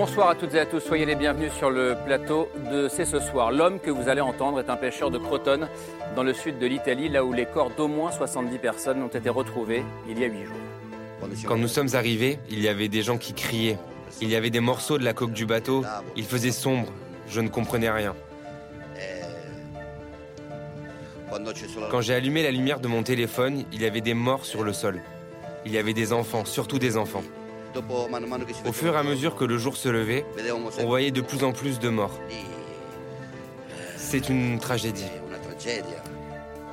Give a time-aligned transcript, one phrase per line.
[0.00, 3.20] Bonsoir à toutes et à tous, soyez les bienvenus sur le plateau de C'est ce
[3.20, 3.52] soir.
[3.52, 5.68] L'homme que vous allez entendre est un pêcheur de Crotone
[6.16, 9.28] dans le sud de l'Italie, là où les corps d'au moins 70 personnes ont été
[9.28, 10.56] retrouvés il y a 8 jours.
[11.46, 13.76] Quand nous sommes arrivés, il y avait des gens qui criaient.
[14.22, 15.84] Il y avait des morceaux de la coque du bateau.
[16.16, 16.88] Il faisait sombre.
[17.28, 18.14] Je ne comprenais rien.
[21.90, 24.72] Quand j'ai allumé la lumière de mon téléphone, il y avait des morts sur le
[24.72, 25.02] sol.
[25.66, 27.22] Il y avait des enfants, surtout des enfants.
[28.66, 30.24] Au fur et à mesure que le jour se levait,
[30.78, 32.18] on voyait de plus en plus de morts.
[33.96, 35.06] C'est une tragédie.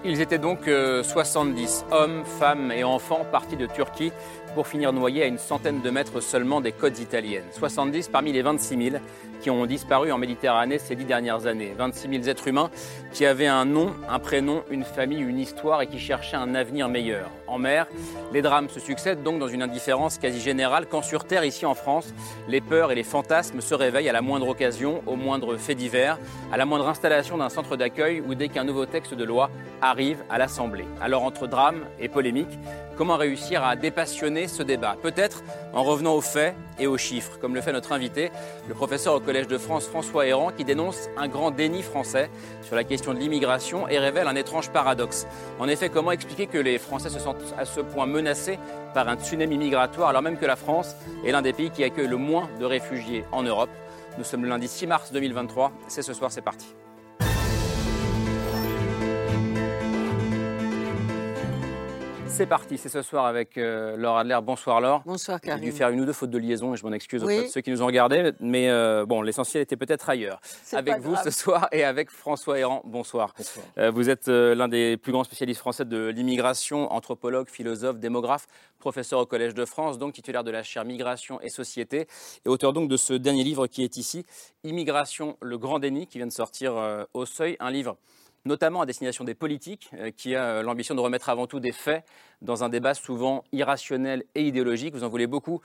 [0.04, 0.70] Ils étaient donc
[1.04, 4.12] 70 euh, hommes, femmes et enfants partis de Turquie
[4.54, 7.44] pour finir noyés à une centaine de mètres seulement des côtes italiennes.
[7.52, 9.04] 70 parmi les 26 000
[9.42, 11.74] qui ont disparu en Méditerranée ces dix dernières années.
[11.78, 12.70] 26 000 êtres humains
[13.12, 16.90] qui avaient un nom, un prénom, une famille, une histoire et qui cherchaient un avenir
[16.90, 17.30] meilleur.
[17.48, 17.88] En mer,
[18.34, 21.76] les drames se succèdent donc dans une indifférence quasi générale quand sur Terre, ici en
[21.76, 22.14] France,
[22.48, 26.18] les peurs et les fantasmes se réveillent à la moindre occasion, au moindre fait divers,
[26.52, 29.50] à la moindre installation d'un centre d'accueil ou dès qu'un nouveau texte de loi
[29.82, 30.86] arrive à l'Assemblée.
[31.02, 32.60] Alors entre drame et polémique,
[32.98, 34.98] comment réussir à dépassionner ce débat?
[35.02, 38.32] Peut-être en revenant aux faits et aux chiffres, comme le fait notre invité,
[38.68, 42.30] le professeur Collège de France François Héran, qui dénonce un grand déni français
[42.62, 45.28] sur la question de l'immigration et révèle un étrange paradoxe.
[45.60, 48.58] En effet, comment expliquer que les Français se sentent à ce point menacés
[48.94, 52.08] par un tsunami migratoire alors même que la France est l'un des pays qui accueille
[52.08, 53.70] le moins de réfugiés en Europe?
[54.18, 56.74] Nous sommes le lundi 6 mars 2023, c'est ce soir, c'est parti.
[62.38, 64.38] C'est parti, c'est ce soir avec euh, Laure Adler.
[64.44, 65.02] Bonsoir Laure.
[65.08, 65.60] Bonsoir Karim.
[65.60, 67.48] J'ai dû faire une ou deux fautes de liaison et je m'en excuse auprès de
[67.48, 70.40] ceux qui nous ont regardés, mais euh, bon, l'essentiel était peut-être ailleurs.
[70.72, 72.84] Avec vous ce soir et avec François Héran.
[72.86, 73.34] Bonsoir.
[73.80, 78.46] Euh, vous êtes l'un des plus grands spécialistes français de l'immigration, anthropologue, philosophe, démographe,
[78.78, 82.06] professeur au Collège de France, donc titulaire de la chaire Migration et Société
[82.46, 84.28] et auteur donc de ce dernier livre qui est ici,
[84.64, 86.76] Immigration, le grand déni, qui vient de sortir
[87.16, 87.98] au seuil, un livre
[88.46, 91.72] notamment à destination des politiques, euh, qui a euh, l'ambition de remettre avant tout des
[91.72, 92.06] faits
[92.42, 94.94] dans un débat souvent irrationnel et idéologique.
[94.94, 95.62] Vous en voulez beaucoup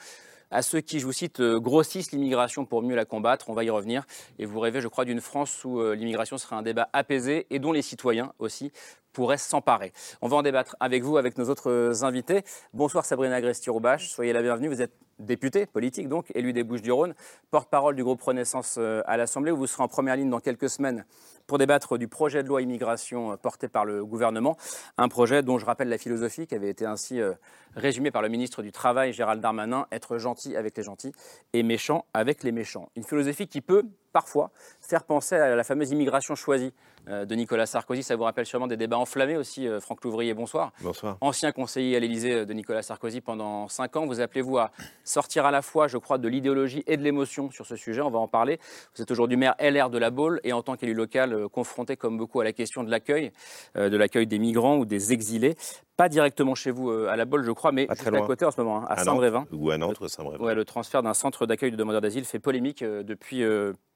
[0.51, 3.49] à ceux qui, je vous cite, euh, grossissent l'immigration pour mieux la combattre.
[3.49, 4.05] On va y revenir.
[4.39, 7.73] Et vous rêvez, je crois, d'une France où l'immigration serait un débat apaisé et dont
[7.73, 8.73] les citoyens aussi
[9.13, 9.93] pourraient s'emparer.
[10.21, 12.45] On va en débattre avec vous, avec nos autres invités.
[12.73, 14.69] Bonsoir Sabrina Agresti-Roubache, soyez la bienvenue.
[14.69, 17.15] Vous êtes députée politique, donc élue des Bouches-du-Rhône,
[17.51, 21.05] porte-parole du groupe Renaissance à l'Assemblée, où vous serez en première ligne dans quelques semaines
[21.47, 24.57] pour débattre du projet de loi immigration euh, porté par le gouvernement.
[24.99, 27.33] Un projet dont je rappelle la philosophie qui avait été ainsi euh,
[27.75, 31.13] résumée par le ministre du Travail, Gérald Darmanin, être gentil avec les gentils
[31.53, 32.89] et méchant avec les méchants.
[32.97, 34.51] Une philosophie qui peut parfois
[34.81, 36.73] faire penser à la fameuse immigration choisie
[37.09, 38.05] euh, de Nicolas Sarkozy.
[38.05, 39.67] Ça vous rappelle sûrement des débats enflammés aussi.
[39.67, 40.73] Euh, Franck Louvrier, bonsoir.
[40.83, 41.17] Bonsoir.
[41.21, 44.07] Ancien conseiller à l'Élysée euh, de Nicolas Sarkozy pendant cinq ans.
[44.07, 44.71] Vous appelez-vous à
[45.03, 48.03] sortir à la fois, je crois, de l'idéologie et de l'émotion sur ce sujet.
[48.03, 48.61] On va en parler.
[48.95, 52.19] Vous êtes aujourd'hui maire LR de la Baule et en tant qu'élu local, confronté comme
[52.19, 53.33] beaucoup à la question de l'accueil,
[53.75, 55.57] de l'accueil des migrants ou des exilés
[55.97, 58.83] pas directement chez vous à la Bolle, je crois, mais à côté en ce moment,
[58.83, 59.47] hein, à, Saint-Brévin.
[59.53, 60.43] Ou à Nantes, Saint-Brévin.
[60.45, 63.45] Ouais, le transfert d'un centre d'accueil de demandeurs d'asile fait polémique depuis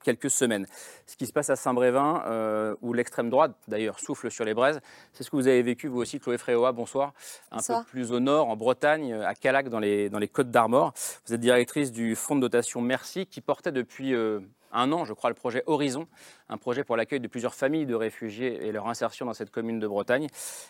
[0.07, 0.67] quelques semaines.
[1.07, 4.81] Ce qui se passe à Saint-Brévin, euh, où l'extrême droite, d'ailleurs, souffle sur les braises,
[5.13, 7.13] c'est ce que vous avez vécu, vous aussi, Chloé Fréoa, bonsoir.
[7.51, 10.93] Un peu plus au nord, en Bretagne, à Calac, dans les, dans les Côtes d'Armor.
[11.27, 14.39] Vous êtes directrice du fonds de dotation Merci, qui portait depuis euh,
[14.73, 16.07] un an, je crois, le projet Horizon,
[16.49, 19.79] un projet pour l'accueil de plusieurs familles de réfugiés et leur insertion dans cette commune
[19.79, 20.29] de Bretagne.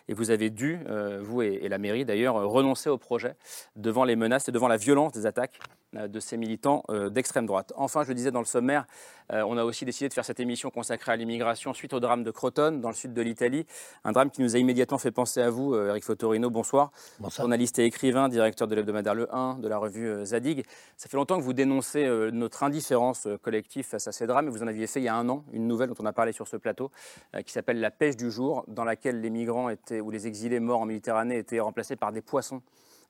[0.08, 3.36] Et vous avez dû, euh, vous et, la mairie d'ailleurs, renoncer au projet
[3.76, 5.58] devant les menaces et devant la violence des attaques
[5.96, 7.72] euh, de ces militants euh, d'extrême droite.
[7.76, 8.86] Enfin, je le disais dans le sommaire,
[9.28, 12.30] on a aussi décidé de faire cette émission consacrée à l'immigration suite au drame de
[12.30, 13.66] Crotone, dans le sud de l'Italie.
[14.04, 16.48] Un drame qui nous a immédiatement fait penser à vous, Eric Fotorino.
[16.48, 16.92] Bonsoir.
[17.18, 17.42] bonsoir.
[17.42, 20.64] Journaliste et écrivain, directeur de l'hebdomadaire Le 1, de la revue Zadig.
[20.96, 24.46] Ça fait longtemps que vous dénoncez notre indifférence collective face à ces drames.
[24.46, 26.12] Et vous en aviez fait il y a un an une nouvelle dont on a
[26.12, 26.90] parlé sur ce plateau,
[27.34, 30.60] euh, qui s'appelle La pêche du jour, dans laquelle les migrants étaient, ou les exilés
[30.60, 32.62] morts en Méditerranée étaient remplacés par des poissons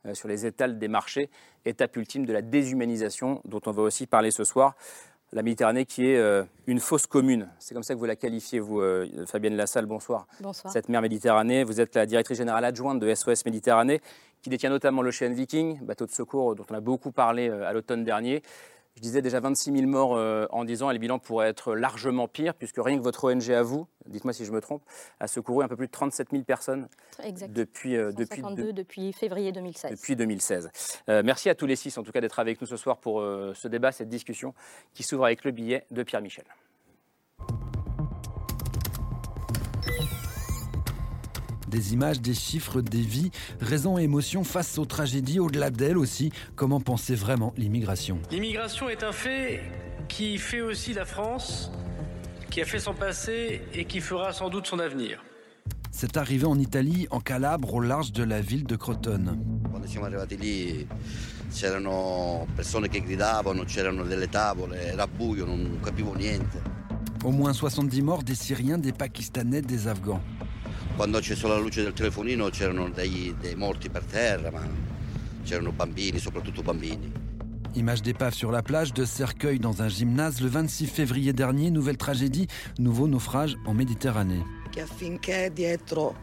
[0.07, 1.31] euh, sur les étals des marchés,
[1.65, 4.75] étape ultime de la déshumanisation dont on va aussi parler ce soir.
[5.33, 7.49] La Méditerranée qui est euh, une fausse commune.
[7.59, 8.81] C'est comme ça que vous la qualifiez, vous,
[9.27, 9.87] Fabienne Lassalle.
[9.87, 10.27] Bonsoir.
[10.41, 10.73] Bonsoir.
[10.73, 14.01] Cette mer Méditerranée, vous êtes la directrice générale adjointe de SOS Méditerranée,
[14.41, 18.05] qui détient notamment l'Ocean Viking, bateau de secours dont on a beaucoup parlé à l'automne
[18.05, 18.43] dernier
[18.97, 21.75] Je disais déjà 26 000 morts euh, en 10 ans et le bilan pourrait être
[21.75, 24.83] largement pire puisque rien que votre ONG à vous, dites-moi si je me trompe,
[25.21, 26.89] a secouru un peu plus de 37 000 personnes
[27.51, 29.91] depuis, euh, depuis, depuis février 2016.
[29.91, 30.71] Depuis 2016.
[31.11, 33.21] Euh, merci à tous les six en tout cas d'être avec nous ce soir pour
[33.21, 34.55] ce débat, cette discussion
[34.95, 36.47] qui s'ouvre avec le billet de Pierre Michel.
[41.69, 43.31] Des images, des chiffres, des vies,
[43.61, 46.31] raison et émotion face aux tragédies, au-delà d'elles aussi.
[46.55, 48.21] Comment penser vraiment l'immigration?
[48.31, 49.63] L'immigration est un fait
[50.09, 51.71] qui fait aussi la France,
[52.51, 55.23] qui a fait son passé et qui fera sans doute son avenir.
[55.91, 59.39] C'est arrivé en Italie, en Calabre, au large de la ville de Crotone.
[59.71, 60.87] Quando siamo arrivati lì
[61.51, 66.61] c'erano persone che gridavano, c'erano delle tavole, era buio, non capivo niente.
[67.25, 70.21] Au moins 70 morts, des Syriens, des Pakistanais, des Afghans.
[70.97, 74.67] Quando ho acceso la luce del telefonino c'erano dei, dei morti per terra, ma
[75.45, 77.13] c'erano bambini, soprattutto bambini.
[77.75, 80.41] Image d'épave sur la plage, de cercueil dans un gymnase.
[80.41, 82.49] Le 26 février dernier, nouvelle tragédie,
[82.79, 84.43] nouveau naufrage en Méditerranée.
[84.71, 86.15] Che affinché dietro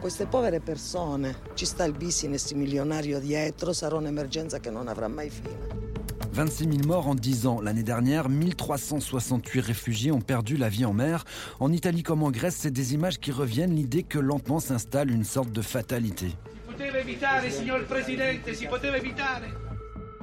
[0.00, 5.30] queste povere persone ci sta il business milionario dietro, sarà un'emergenza che non avrà mai
[5.30, 5.85] fine.
[6.36, 7.62] 26 000 morts en 10 ans.
[7.62, 11.24] L'année dernière, 1368 réfugiés ont perdu la vie en mer.
[11.60, 15.24] En Italie comme en Grèce, c'est des images qui reviennent, l'idée que lentement s'installe une
[15.24, 16.26] sorte de fatalité.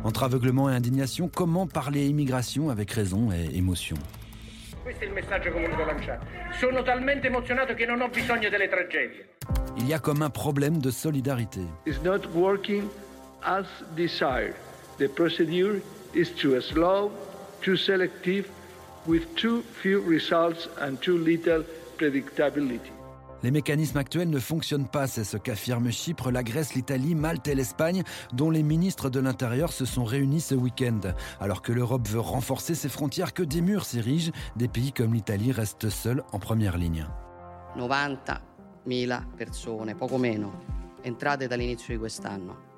[0.04, 3.98] Entre aveuglement et indignation, comment parler immigration avec raison et émotion?
[9.78, 11.62] Il y a comme un problème de solidarité.
[11.88, 12.84] It's not working
[13.44, 13.66] as
[13.98, 14.54] desired.
[15.00, 15.82] The procedure
[16.14, 17.12] is too slow,
[17.62, 18.50] too selective,
[19.06, 21.64] with too few results and too little
[21.98, 22.92] predictability.
[23.44, 27.56] Les mécanismes actuels ne fonctionnent pas, c'est ce qu'affirment Chypre, la Grèce, l'Italie, Malte et
[27.56, 31.02] l'Espagne, dont les ministres de l'Intérieur se sont réunis ce week-end.
[31.42, 35.52] Alors que l'Europe veut renforcer ses frontières, que des murs s'érigent, des pays comme l'Italie
[35.52, 37.06] restent seuls en première ligne.
[37.76, 40.54] 90.000 persone, poco meno,
[41.06, 42.72] entrate dall'inizio di quest'anno.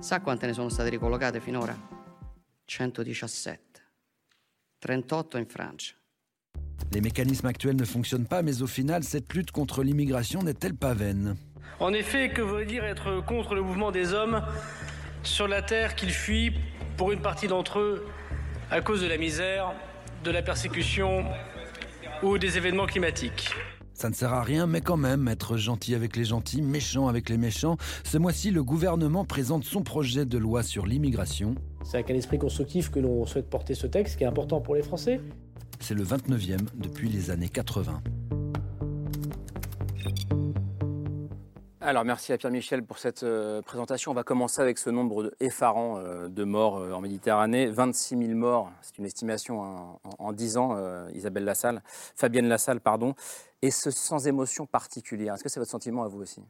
[0.00, 1.95] Sa quante ne sono state ricollocate finora?
[2.68, 3.60] 117.
[4.80, 5.94] 38 en France.
[6.92, 10.94] Les mécanismes actuels ne fonctionnent pas, mais au final, cette lutte contre l'immigration n'est-elle pas
[10.94, 11.36] vaine?
[11.80, 14.42] En effet, que veut dire être contre le mouvement des hommes
[15.22, 16.52] sur la terre qu'ils fuient,
[16.96, 18.06] pour une partie d'entre eux,
[18.70, 19.72] à cause de la misère,
[20.24, 21.24] de la persécution
[22.22, 23.50] ou des événements climatiques?
[23.92, 27.28] Ça ne sert à rien, mais quand même, être gentil avec les gentils, méchant avec
[27.28, 27.76] les méchants.
[28.04, 31.54] Ce mois-ci, le gouvernement présente son projet de loi sur l'immigration.
[31.86, 34.74] C'est avec un esprit constructif que l'on souhaite porter ce texte, qui est important pour
[34.74, 35.20] les Français.
[35.78, 38.02] C'est le 29e depuis les années 80.
[41.80, 44.10] Alors merci à Pierre Michel pour cette euh, présentation.
[44.10, 47.66] On va commencer avec ce nombre effarant euh, de morts euh, en Méditerranée.
[47.66, 50.76] 26 000 morts, c'est une estimation en, en, 10 ans,
[51.14, 53.14] Isabelle Lassalle, Fabienne Lassalle, pardon.
[53.62, 55.34] Et ce sans émotion particulière.
[55.34, 56.42] Est-ce que c'est votre sentiment à vous aussi?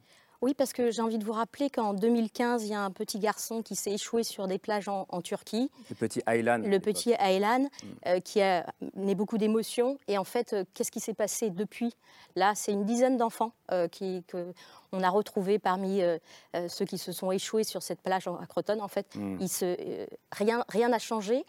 [0.42, 3.18] Oui, parce que j'ai envie de vous rappeler qu'en 2015, il y a un petit
[3.18, 5.70] garçon qui s'est échoué sur des plages en, Turquie.
[5.90, 6.58] Le petit Aylan.
[6.58, 7.68] Le petit Aylan, mm.
[8.06, 9.98] euh, qui a né beaucoup d'émotions.
[10.08, 11.94] Et en fait, euh, qu'est-ce qui s'est passé depuis?
[12.36, 14.52] Là, c'est une dizaine d'enfants euh, qui, que,
[14.92, 16.18] on a retrouvé parmi euh,
[16.54, 18.80] euh, ceux qui se sont échoués sur cette plage à Croton.
[18.80, 19.06] En fait,
[19.40, 21.44] il se, euh, rien n'a changé.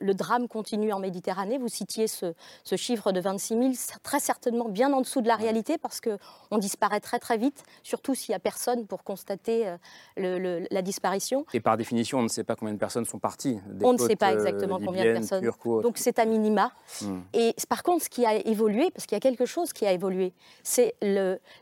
[0.00, 1.58] Le drame continue en Méditerranée.
[1.58, 2.34] Vous citiez ce,
[2.76, 3.72] chiffre de 26 000,
[4.02, 8.14] très certainement bien en dessous de la réalité parce qu'on disparaît très très vite, surtout
[8.14, 9.72] s'il n'y a personne pour constater
[10.16, 11.46] la disparition.
[11.54, 13.58] Et par définition, on ne sait pas combien de personnes sont parties.
[13.82, 15.50] on ne sait pas exactement combien de personnes.
[15.82, 16.72] Donc c'est à minima.
[17.00, 17.20] Hmm.
[17.32, 19.92] Et par contre, ce qui a évolué, parce qu'il y a quelque chose qui a
[19.92, 20.94] évolué, c'est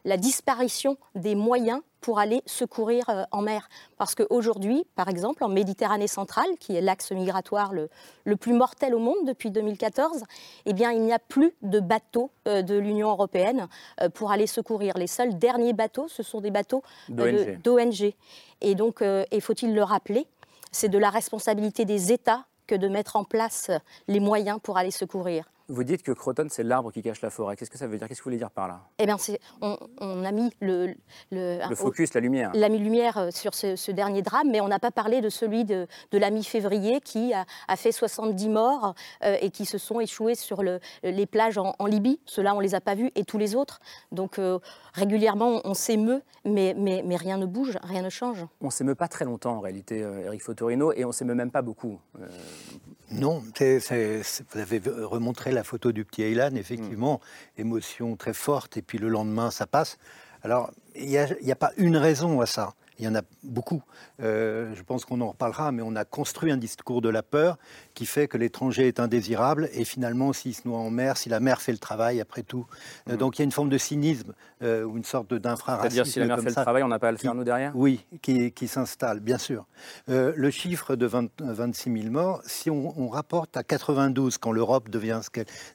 [0.04, 3.70] la disparition des moyens pour aller secourir euh, en mer.
[3.96, 7.88] Parce qu'aujourd'hui, par exemple, en Méditerranée centrale, qui est l'axe migratoire le,
[8.24, 10.24] le, plus mortel au monde depuis 2014,
[10.66, 13.68] eh bien, il n'y a plus de bateaux euh, de l'Union européenne
[14.00, 14.98] euh, pour aller secourir.
[14.98, 18.12] Les seuls derniers bateaux, ce sont des bateaux d'ONG.
[18.60, 20.26] Et donc, et faut-il le rappeler,
[20.70, 23.70] c'est de la responsabilité des États que de mettre en place
[24.06, 25.50] les moyens pour aller secourir.
[25.72, 27.56] Vous dites que Croton, c'est l'arbre qui cache la forêt.
[27.56, 28.06] Qu'est-ce que ça veut dire?
[28.06, 28.82] Qu'est-ce que vous voulez dire par là?
[28.98, 29.16] Eh bien,
[29.62, 30.88] on, on, a mis le,
[31.30, 32.50] le, le focus, la lumière.
[32.52, 35.86] La lumière euh, sur ce, dernier drame, mais on n'a pas parlé de celui de,
[36.10, 40.62] de la mi-février qui a, fait 70 morts euh, et qui se sont échoués sur
[40.62, 42.20] le, les plages en, Libye.
[42.26, 43.80] Ceux-là, on ne les a pas vus, et tous les autres.
[44.12, 44.58] Donc, euh,
[44.92, 48.44] régulièrement, on, s'émeut, mais, mais, mais, rien ne bouge, rien ne change.
[48.60, 51.50] On ne s'émeut pas très longtemps, en réalité, Eric Fotorino, et on ne s'émeut même
[51.50, 51.98] pas beaucoup.
[53.10, 57.20] Non, vous avez remontré la photo du petit Aylan, effectivement,
[57.56, 57.60] mm.
[57.60, 59.98] émotion très forte, et puis le lendemain, ça passe.
[60.42, 62.74] Alors, il n'y a, pas une raison à ça.
[62.98, 63.82] Il y en a beaucoup.
[64.20, 67.58] Euh, je pense qu'on en reparlera, mais on a construit un discours de la peur
[67.94, 71.40] qui fait que l'étranger est indésirable et finalement, s'il se noie en mer, si la
[71.40, 72.66] mer fait le travail, après tout.
[73.08, 73.16] Euh, mmh.
[73.16, 75.94] donc il y a une forme de cynisme euh, ou une sorte d'infraracisme.
[75.94, 77.72] C'est-à-dire si la mer fait le travail, on n'a pas à le faire nous derrière?
[77.74, 79.66] Oui, qui, s'installe, bien sûr.
[80.08, 85.30] le chiffre de 26 000 morts, si on, rapporte à 92, quand l'Europe devient ce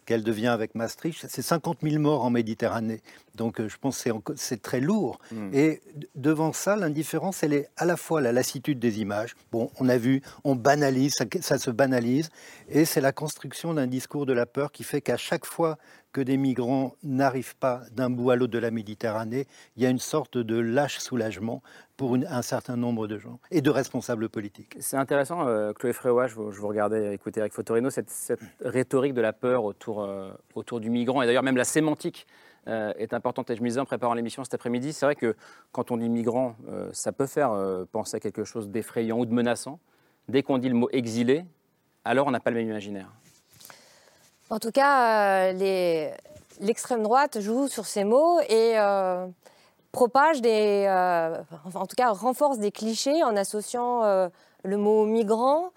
[0.06, 3.02] qu'elle devient avec Maastricht, c'est 50 000 morts en Méditerranée.
[3.36, 5.20] Donc je pense que c'est très lourd.
[5.32, 5.50] Mmh.
[5.54, 5.82] Et
[6.16, 9.36] devant ça, l'indifférence elle est à la fois la lassitude des images.
[9.52, 12.07] Bon, on a vu, on banalise, ça, se banalise,
[12.70, 15.78] et c'est la construction d'un discours de la peur qui fait qu'à chaque fois
[16.14, 19.46] que des migrants n'arrivent pas d'un bout à l'autre de la Méditerranée,
[19.76, 21.62] il y a une sorte de lâche soulagement
[21.96, 24.76] pour un certain nombre de gens et de responsables politiques.
[24.80, 28.12] C'est intéressant, euh, Chloé Fréois, je vous, regardais écouter Eric Fotorino, cette,
[28.62, 32.26] rhétorique de la peur autour, euh, autour du migrant, et d'ailleurs même la sémantique
[32.68, 33.50] euh, est importante.
[33.50, 35.36] Et je me disais en préparant l'émission cet après-midi, c'est vrai que
[35.72, 36.56] quand on dit migrant,
[36.92, 37.52] ça peut faire
[37.92, 39.80] penser à quelque chose d'effrayant ou de menaçant.
[40.30, 41.46] Dès qu'on dit le mot exilé,
[42.08, 43.08] alors on n'a pas le même imaginaire.
[44.50, 48.76] En tout cas, l'extrême droite joue sur ces mots et
[49.92, 50.88] propage des,
[51.74, 54.04] en tout cas renforce des clichés en associant
[54.64, 55.72] le mot migrant,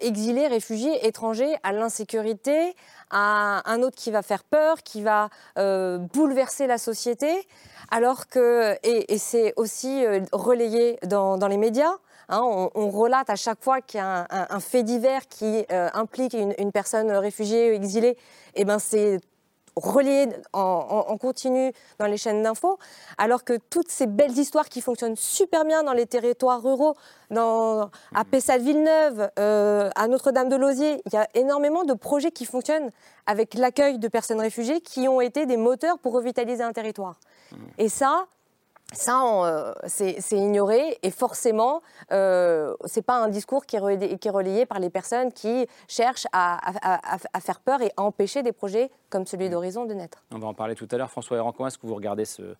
[0.00, 2.74] exilé, réfugié, étranger à l'insécurité,
[3.10, 7.46] à un autre qui va faire peur, qui va euh, bouleverser la société,
[7.90, 11.94] alors que, et, c'est aussi euh, relayé dans, les médias,
[12.30, 16.34] hein, on, relate à chaque fois qu'il y a un, fait divers qui euh, implique
[16.34, 18.16] une, une, personne réfugiée, exilée,
[18.54, 19.20] et ben c'est
[19.76, 22.78] relié en, continu dans les chaînes d'infos,
[23.18, 26.94] alors que toutes ces belles histoires qui fonctionnent super bien dans les territoires ruraux,
[27.30, 32.90] dans, à Pessade-Villeneuve, euh, à Notre-Dame-de-Losier, il y a énormément de projets qui fonctionnent
[33.26, 37.18] avec l'accueil de personnes réfugiées qui ont été des moteurs pour revitaliser un territoire.
[37.52, 37.56] Mmh.
[37.78, 38.26] Et ça,
[38.92, 41.82] ça, euh, c'est ignoré et forcément,
[42.12, 46.58] euh, ce n'est pas un discours qui est, relayé, par les personnes qui cherchent à,
[47.40, 49.52] faire peur et à empêcher des projets comme celui mmh.
[49.52, 50.24] d'Horizon de naître.
[50.32, 51.10] On va en parler tout à l'heure.
[51.10, 52.54] François Héran, comment est-ce que vous regardez ce,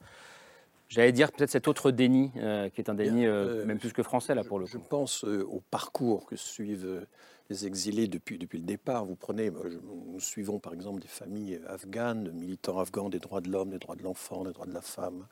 [0.89, 4.35] J'allais dire peut-être cet autre déni, euh, qui est un déni même plus que français,
[4.35, 4.73] là, pour le coup?
[4.73, 7.07] Je pense au parcours que suivent
[7.51, 9.05] les exilés depuis, le départ.
[9.05, 13.71] Vous prenez, nous suivons par exemple des familles afghanes, militants afghans des droits de l'homme,
[13.71, 15.27] des droits de l'enfant, des droits de la femme,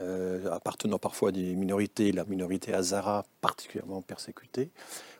[0.00, 4.70] euh, appartenant parfois à des minorités, la minorité hazara particulièrement persécutée.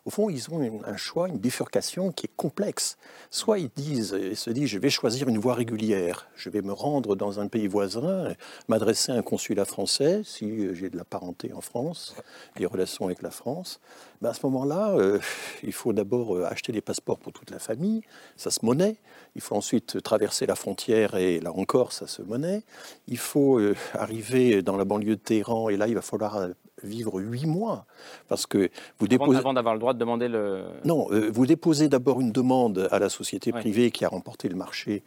[0.05, 2.97] Au fond, ils ont un choix, une bifurcation qui est complexe.
[3.31, 7.39] Soit ils se disent je vais choisir une voie régulière, je vais me rendre dans
[7.39, 8.35] un pays voisin,
[8.67, 12.17] m'adresser à un consulat français si j'ai de la parenté en France,
[12.57, 13.81] des relations avec la France.
[14.23, 15.21] Ben à ce moment-là, euh,
[15.63, 18.03] il faut d'abord euh, acheter des passeports pour toute la famille,
[18.37, 18.97] ça se monnaie.
[19.35, 22.63] Il faut ensuite traverser la frontière et là encore, ça se monnaie.
[23.07, 26.49] Il faut euh, arriver dans la banlieue de Téhéran et là, il va falloir
[26.85, 27.87] vivre huit mois.
[28.29, 29.39] Parce que vous déposez.
[29.39, 30.65] Avant d'avoir le droit de demander le.
[30.85, 34.57] Non, euh, vous déposez d'abord une demande à la société privée qui a remporté le
[34.57, 35.03] marché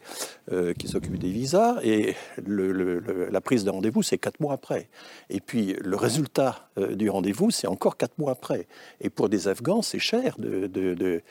[0.52, 2.14] euh, qui s'occupe des visas, et
[2.44, 4.88] le, la prise de rendez-vous, c'est quatre mois après.
[5.30, 8.66] Et puis le résultat euh, du rendez-vous, c'est encore quatre mois après.
[9.00, 11.22] Et pour des Afghans, c'est cher de, de, de,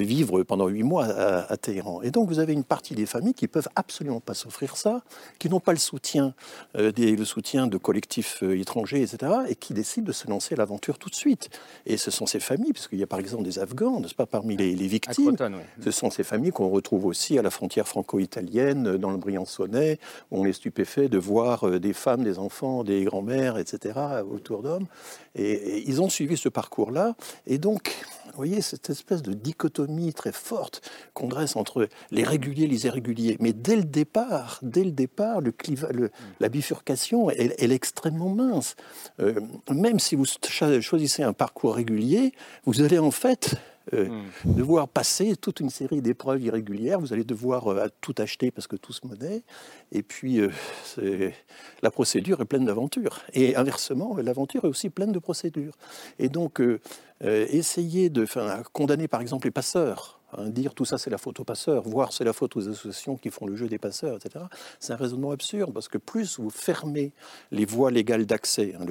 [0.00, 2.02] vivre pendant huit mois à, à, Téhéran.
[2.02, 5.02] Et donc vous avez une partie des familles qui peuvent absolument pas s'offrir ça,
[5.38, 6.34] qui n'ont pas le soutien,
[6.74, 11.10] des, le soutien de collectifs étrangers, etc., et qui décident de se lancer l'aventure tout
[11.10, 11.50] de suite.
[11.86, 14.56] Et ce sont ces familles, puisqu'il y a par exemple des Afghans, n'est-ce pas, parmi
[14.56, 15.36] les, victimes,
[15.82, 19.98] ce sont ces familles qu'on retrouve aussi à la frontière franco-italienne, dans le Briançonnais,
[20.30, 23.98] où on est stupéfait de voir euh, des femmes, des enfants, des grands-mères, etc.,
[24.30, 24.86] autour d'hommes.
[25.34, 27.14] Et, ils ont suivi ce parcours-là.
[27.46, 27.94] Et donc,
[28.34, 32.86] vous voyez, cette espèce de dichotomie très forte qu'on dresse entre les réguliers et les
[32.86, 33.36] irréguliers.
[33.38, 35.40] Mais dès le départ, dès le départ,
[36.40, 38.74] la bifurcation, est extrêmement mince.
[39.20, 40.24] Euh, même si vous
[40.80, 42.32] choisissez un parcours régulier,
[42.64, 43.54] vous allez en fait
[43.92, 44.54] euh, hmm.
[44.54, 47.00] devoir passer toute une série d'épreuves irrégulières.
[47.00, 49.42] Vous allez devoir euh, tout acheter parce que tout se monnaie.
[49.92, 51.30] Et puis, euh,
[51.82, 53.20] la procédure est pleine d'aventures.
[53.34, 55.74] Et inversement, l'aventure est aussi pleine de procédures.
[56.18, 56.62] Et donc,
[57.20, 58.26] essayer de
[58.72, 62.12] condamner par exemple les passeurs Hein, dire tout ça c'est la faute aux passeurs, voir
[62.12, 64.44] c'est la faute aux associations qui font le jeu des passeurs, etc.
[64.80, 67.12] C'est un raisonnement absurde parce que plus vous fermez
[67.50, 68.84] les voies légales d'accès, hein,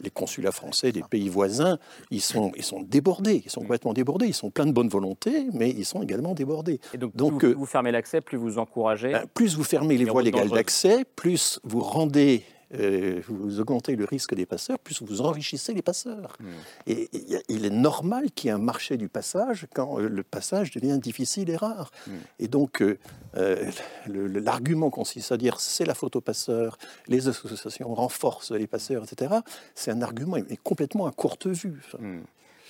[0.00, 1.78] les consulats français des pays voisins,
[2.10, 5.46] ils sont, ils sont débordés, ils sont complètement débordés, ils sont pleins de bonne volonté,
[5.52, 6.80] mais ils sont également débordés.
[6.94, 9.12] Et donc, plus vous, fermez l'accès, plus vous encouragez.
[9.12, 14.04] Ben, plus vous fermez les voies légales d'accès, plus vous rendez euh, vous augmentez le
[14.04, 16.36] risque des passeurs, plus vous enrichissez les passeurs.
[16.40, 16.46] Hmm.
[16.86, 17.08] Et,
[17.48, 21.50] il est normal qu'il y ait un marché du passage quand le passage devient difficile
[21.50, 21.90] et rare.
[22.06, 22.12] Hmm.
[22.38, 23.70] Et donc, euh,
[24.06, 29.34] l'argument consiste à dire c'est la photo passeur, les associations renforcent les passeurs, etc.
[29.74, 31.82] C'est un argument complètement à courte vue.
[31.98, 32.20] Hmm.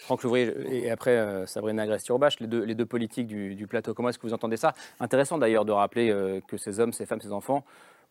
[0.08, 4.08] Franck Louvrier et après euh, Sabrina Agresti-Urbache, les deux, les deux politiques du, plateau, comment
[4.08, 4.72] est-ce que vous entendez ça?
[5.00, 7.62] Intéressant d'ailleurs de rappeler euh, que ces hommes, ces femmes, ces enfants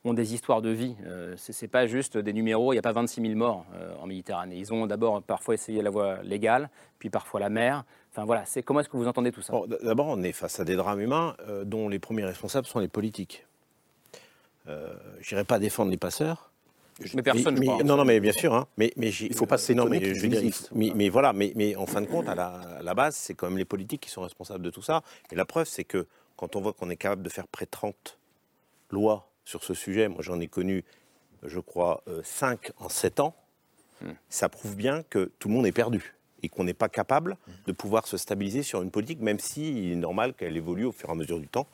[0.03, 0.95] ont des histoires de vie.
[1.05, 3.65] Euh, ce n'est pas juste des numéros, il n'y a pas 26 000 morts
[4.01, 4.57] en Méditerranée.
[4.57, 7.83] Ils ont d'abord parfois essayé la voie légale, puis parfois la mer.
[8.11, 9.53] Enfin voilà, c'est comment est-ce que vous entendez tout ça?
[9.83, 11.35] D'abord, on est face à des drames humains
[11.65, 13.45] dont les premiers responsables sont les politiques.
[14.65, 16.51] je n'irai pas défendre les passeurs,
[17.13, 17.59] mais personne.
[17.59, 18.53] non, non, mais bien sûr.
[18.53, 18.67] Hein.
[18.77, 19.99] mais, mais il faut pas s'étonner.
[19.99, 20.27] Mais, je
[20.73, 21.33] mais, mais, voilà.
[21.33, 24.09] Mais, mais en fin de compte, à la, base, c'est quand même les politiques qui
[24.09, 25.03] sont responsables de tout ça.
[25.31, 27.71] Et la preuve, c'est que quand on voit qu'on est capable de faire près de
[27.71, 28.17] 30
[28.91, 30.83] lois sur ce sujet, moi j'en ai connu,
[31.41, 33.33] je crois, 5 euh, en 7 ans,
[34.01, 34.11] hmm.
[34.27, 37.71] ça prouve bien que tout le monde est perdu et qu'on n'est pas capable de
[37.71, 41.09] pouvoir se stabiliser sur une politique, même s'il il est normal qu'elle évolue au fur
[41.09, 41.65] et à mesure du temps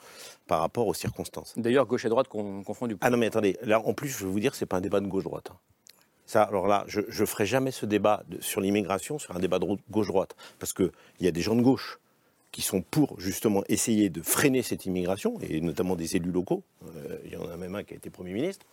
[0.48, 1.54] par rapport aux circonstances.
[1.58, 2.96] D'ailleurs, gauche et droite confondus.
[3.02, 5.02] Ah non, mais attendez, là, en plus, je vais vous dire, c'est pas un débat
[5.02, 5.50] de gauche-droite.
[5.52, 5.58] Hein.
[6.26, 9.66] Ça, alors là, je ne ferai jamais ce débat sur l'immigration sur un débat de
[9.92, 12.00] gauche-droite, parce qu'il y a des gens de gauche
[12.54, 16.64] qui sont pour justement essayer de freiner cette immigration, et notamment des élus locaux.
[16.86, 18.66] Euh, il y en a même un qui a été Premier ministre.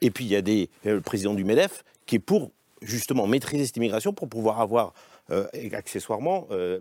[0.00, 2.50] Et puis il y a des, le président du MEDEF qui est pour
[2.82, 4.94] justement maîtriser cette immigration pour pouvoir avoir
[5.30, 6.80] euh, accessoirement euh,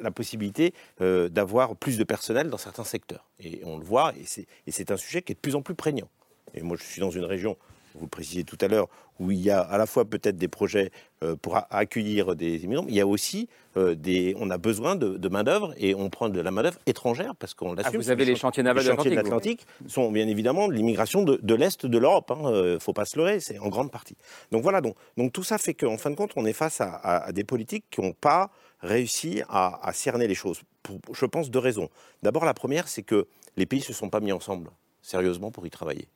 [0.00, 3.26] la possibilité euh, d'avoir plus de personnel dans certains secteurs.
[3.40, 6.08] Et on le voit, et c'est un sujet qui est de plus en plus prégnant.
[6.54, 7.56] Et moi, je suis dans une région
[7.94, 10.48] vous le précisiez tout à l'heure, où il y a à la fois peut-être des
[10.48, 10.90] projets
[11.22, 14.34] euh, pour accueillir des immigrants, mais il y a aussi euh, des.
[14.38, 17.92] On a besoin de, main-d'œuvre et on prend de la main-d'œuvre étrangère parce qu'on l'assume.
[17.94, 21.86] Ah, vous avez les chantiers navals de l'Atlantique sont bien évidemment de l'immigration de, l'Est
[21.86, 22.32] de l'Europe.
[22.34, 24.16] Il hein, ne euh, faut pas se leurrer, c'est en grande partie.
[24.50, 27.30] Donc voilà, donc, donc tout ça fait qu'en fin de compte, on est face à,
[27.32, 30.62] des politiques qui n'ont pas réussi à, à, cerner les choses.
[30.82, 31.90] Pour, je pense deux raisons.
[32.22, 34.70] D'abord, la première, c'est que les pays ne se sont pas mis ensemble
[35.02, 36.08] sérieusement pour y travailler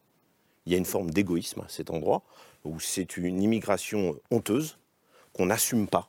[0.66, 2.22] il y a une forme d'égoïsme à cet endroit,
[2.64, 4.78] où c'est une immigration honteuse
[5.32, 6.08] qu'on n'assume pas.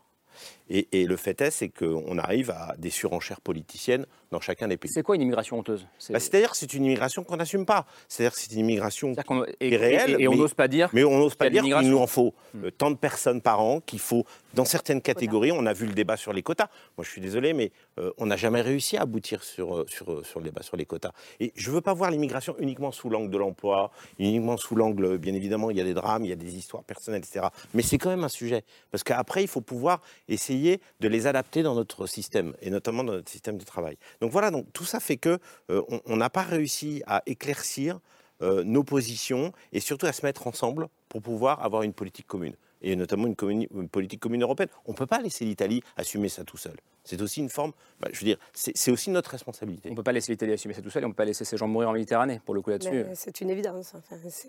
[0.69, 4.91] Et, le fait est, c'est qu'on arrive à des surenchères politiciennes dans chacun des pays.
[4.91, 5.87] C'est quoi une immigration honteuse?
[6.09, 7.85] Bah, C'est-à-dire que c'est une immigration qu'on n'assume pas.
[8.07, 9.13] C'est-à-dire que c'est une immigration
[9.61, 10.17] réelle.
[10.19, 10.89] Et, on n'ose pas dire.
[10.93, 12.69] Mais on n'ose pas dire qu'il nous en faut hmm.
[12.77, 16.17] tant de personnes par an, qu'il faut, dans certaines catégories, on a vu le débat
[16.17, 16.67] sur les quotas.
[16.97, 20.11] Moi, je suis désolé, mais euh, on n'a jamais réussi à aboutir sur, euh, sur,
[20.11, 21.11] euh, sur le débat sur les quotas.
[21.39, 25.19] Et je ne veux pas voir l'immigration uniquement sous l'angle de l'emploi, uniquement sous l'angle,
[25.19, 27.47] bien évidemment, il y a des drames, il y a des histoires personnelles, etc.
[27.75, 28.63] Mais c'est quand même un sujet.
[28.89, 30.54] Parce qu'après, il faut pouvoir essayer
[30.99, 33.97] de les adapter dans notre système, et notamment dans notre système de travail.
[34.21, 35.39] Donc voilà, donc tout ça fait que
[35.69, 37.99] euh, on n'a pas réussi à éclaircir
[38.41, 42.55] euh, nos positions et surtout à se mettre ensemble pour pouvoir avoir une politique commune
[42.81, 44.67] et notamment une, politique commune européenne.
[44.85, 46.75] On ne peut pas laisser l'Italie assumer ça tout seul.
[47.05, 49.89] C'est aussi une forme, bah, je veux dire, c'est aussi notre responsabilité.
[49.89, 51.25] On ne peut pas laisser l'Italie assumer ça tout seul et on ne peut pas
[51.25, 53.05] laisser ces gens mourir en Méditerranée, pour le coup là-dessus.
[53.13, 53.93] C'est une évidence,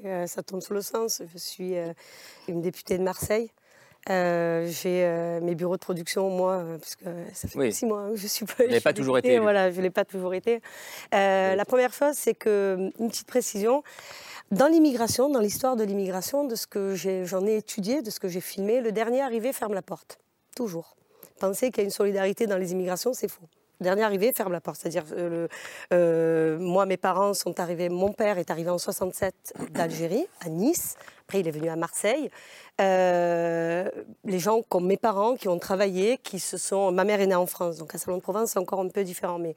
[0.04, 1.22] euh, ça tombe sous le sens.
[1.32, 1.74] Je suis
[2.48, 3.50] une députée de Marseille.
[4.08, 8.10] Euh, j'ai euh, mes bureaux de production, moi, euh, parce que ça fait six mois
[8.10, 8.54] que je suis pas.
[8.58, 9.38] Vous n'avez pas toujours été.
[9.38, 10.60] Voilà, je l'ai pas toujours été.
[11.12, 13.82] la première chose, c'est que une petite précision.
[14.52, 18.28] Dans l'immigration, dans l'histoire de l'immigration, de ce que j'en ai, étudié, de ce que
[18.28, 20.18] j'ai filmé, le dernier arrivé ferme la porte,
[20.54, 20.94] toujours.
[21.40, 23.48] Penser qu'il y a une solidarité dans les immigrations, c'est faux.
[23.80, 24.80] Dernier arrivé ferme la porte.
[24.80, 25.04] C'est-à-dire,
[26.60, 29.34] moi, mes parents sont arrivés, mon père est arrivé en 67
[29.72, 30.96] d'Algérie, à Nice.
[31.26, 32.30] Après, il est venu à Marseille.
[32.80, 33.88] Euh,
[34.24, 36.92] les gens comme mes parents qui ont travaillé, qui se sont.
[36.92, 39.02] Ma mère est née en France, donc à Salon de Provence, c'est encore un peu
[39.02, 39.40] différent.
[39.40, 39.56] Mais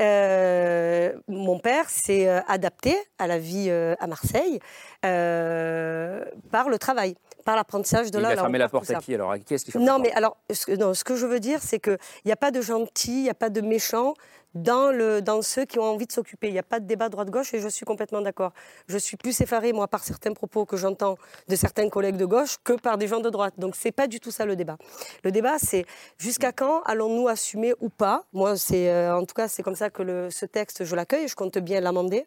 [0.00, 4.60] euh, mon père s'est euh, adapté à la vie à Marseille
[5.00, 8.32] par le travail par l'apprentissage de la langue.
[8.32, 10.36] Il a fermé la porte à qui alors qui est-ce Non, mais alors,
[10.78, 13.30] non, ce que je veux dire, c'est qu'il n'y a pas de gentils, il n'y
[13.30, 14.14] a pas de méchants
[14.54, 16.48] dans, le, dans ceux qui ont envie de s'occuper.
[16.48, 18.52] Il n'y a pas de débat droite-gauche et je suis complètement d'accord.
[18.88, 21.16] Je suis plus effarée, moi, par certains propos que j'entends
[21.48, 23.54] de certains collègues de gauche que par des gens de droite.
[23.58, 24.76] Donc, ce n'est pas du tout ça le débat.
[25.24, 25.86] Le débat, c'est
[26.18, 28.24] jusqu'à quand allons-nous assumer ou pas?
[28.32, 31.28] Moi, c'est euh, en tout cas, c'est comme ça que le, ce texte, je l'accueille,
[31.28, 32.26] je compte bien l'amender.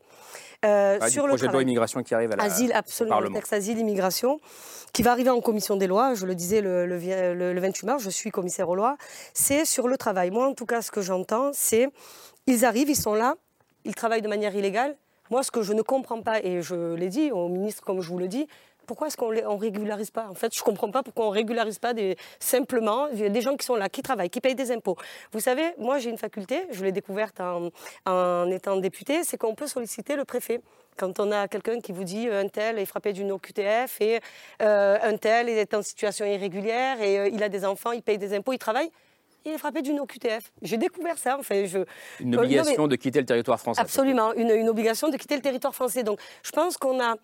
[0.63, 3.29] Euh, ah, sur le projet de loi immigration qui arrive à la, asile, absolument, le
[3.31, 4.39] texte asile immigration
[4.93, 6.13] qui va arriver en commission des lois.
[6.15, 8.97] Je le disais le, le, le 28 mars, je suis commissaire aux lois.
[9.33, 10.31] C'est sur le travail.
[10.31, 11.89] Moi, en tout cas, ce que j'entends, c'est
[12.47, 13.36] ils arrivent, ils sont là,
[13.84, 14.95] ils travaillent de manière illégale.
[15.31, 18.10] Moi, ce que je ne comprends pas, et je l'ai dit au ministre comme je
[18.10, 18.47] vous le dis,
[18.86, 20.27] pourquoi est-ce qu'on ne régularise pas?
[20.29, 21.93] En fait, je ne comprends pas pourquoi on ne régularise pas
[22.39, 24.95] simplement des gens qui sont là, qui travaillent, qui payent des impôts.
[25.31, 29.67] Vous savez, moi j'ai une faculté, je l'ai découverte en, étant député, c'est qu'on peut
[29.67, 30.62] solliciter le préfet
[30.97, 34.21] quand on a quelqu'un qui vous dit un tel est frappé d'une OQTF et
[34.62, 38.17] euh, un tel est en situation irrégulière et euh, il a des enfants, il paye
[38.17, 38.89] des impôts, il travaille,
[39.45, 40.51] il est frappé d'une OQTF.
[40.62, 41.38] J'ai découvert ça.
[41.39, 41.79] Enfin, je...
[42.19, 43.81] Une obligation de quitter le territoire français.
[43.81, 46.03] Absolument, une, une, obligation de quitter le territoire français.
[46.03, 47.15] Donc je pense qu'on a.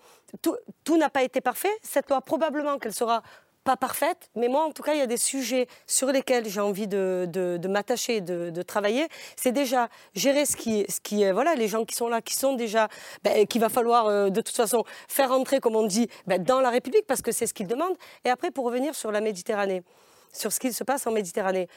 [0.41, 1.71] Tout, tout n'a pas été parfait.
[1.81, 3.21] Cette loi, probablement qu'elle sera
[3.63, 6.61] pas parfaite, mais moi, en tout cas, il y a des sujets sur lesquels j'ai
[6.61, 9.07] envie de, de, m'attacher, de, de, travailler.
[9.35, 12.35] C'est déjà gérer ce qui, ce qui est, voilà, les gens qui sont là, qui
[12.35, 12.87] sont déjà,
[13.23, 16.59] ben, qu'il va falloir euh, de toute façon faire entrer, comme on dit, ben, dans
[16.59, 17.97] la République, parce que c'est ce qu'ils demandent.
[18.25, 19.83] Et après, pour revenir sur la Méditerranée,
[20.33, 21.67] sur ce qui se passe en Méditerranée,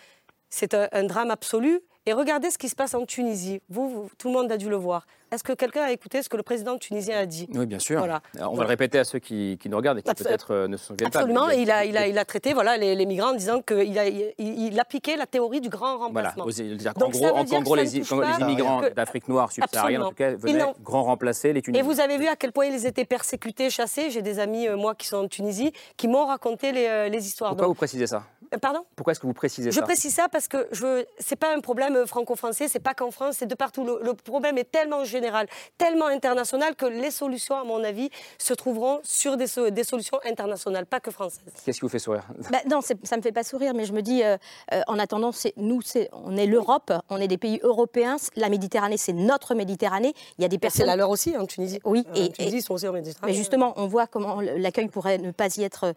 [0.50, 1.80] c'est un, drame absolu.
[2.06, 3.62] Et regardez ce qui se passe en Tunisie.
[3.70, 5.06] vous, tout le monde a dû le voir.
[5.34, 7.98] Est-ce que quelqu'un a écouté ce que le président tunisien a dit Oui, bien sûr.
[7.98, 8.22] Voilà.
[8.38, 10.86] On va le répéter à ceux qui, nous regardent et qui peut-être euh, ne se
[10.86, 11.20] souviennent pas.
[11.20, 11.50] Absolument.
[11.50, 14.78] Il a, il, a, il a traité voilà, les, migrants en disant qu'il a, il,
[14.78, 16.44] appliquait la théorie du grand remplacement.
[16.44, 16.92] Voilà.
[17.02, 21.02] En gros, en gros les, les, immigrants d'Afrique noire subsaharienne, en tout cas, venaient grand
[21.02, 21.82] remplacer les Tunisiens.
[21.82, 24.10] Et vous avez vu à quel point ils étaient persécutés, chassés?
[24.10, 27.26] J'ai des amis, euh, moi, qui sont en Tunisie, qui m'ont raconté les, euh, les
[27.26, 27.50] histoires.
[27.50, 28.22] Pourquoi vous précisez ça?
[28.60, 31.54] Pardon Pourquoi est-ce que vous précisez ça Je précise ça parce que ce n'est pas
[31.54, 33.84] un problème franco-français, c'est pas qu'en France, c'est de partout.
[33.84, 35.46] Le, le, problème est tellement général,
[35.78, 40.86] tellement international que les solutions, à mon avis, se trouveront sur des, des solutions internationales,
[40.86, 41.42] pas que françaises.
[41.64, 42.24] Qu'est-ce qui vous fait sourire?
[42.50, 44.36] Bah, Non, ça ne me fait pas sourire, mais je me dis, euh,
[44.72, 45.80] euh, en attendant, nous,
[46.12, 50.14] on est l'Europe, on est des pays européens, la Méditerranée, c'est notre Méditerranée.
[50.38, 50.82] Il y a des personnes...
[50.82, 51.80] C'est la leur aussi, en Tunisie.
[51.84, 53.32] Oui, euh, et, Tunisie, sont aussi en Méditerranée.
[53.32, 55.94] Mais justement, on voit comment l'accueil pourrait ne pas y être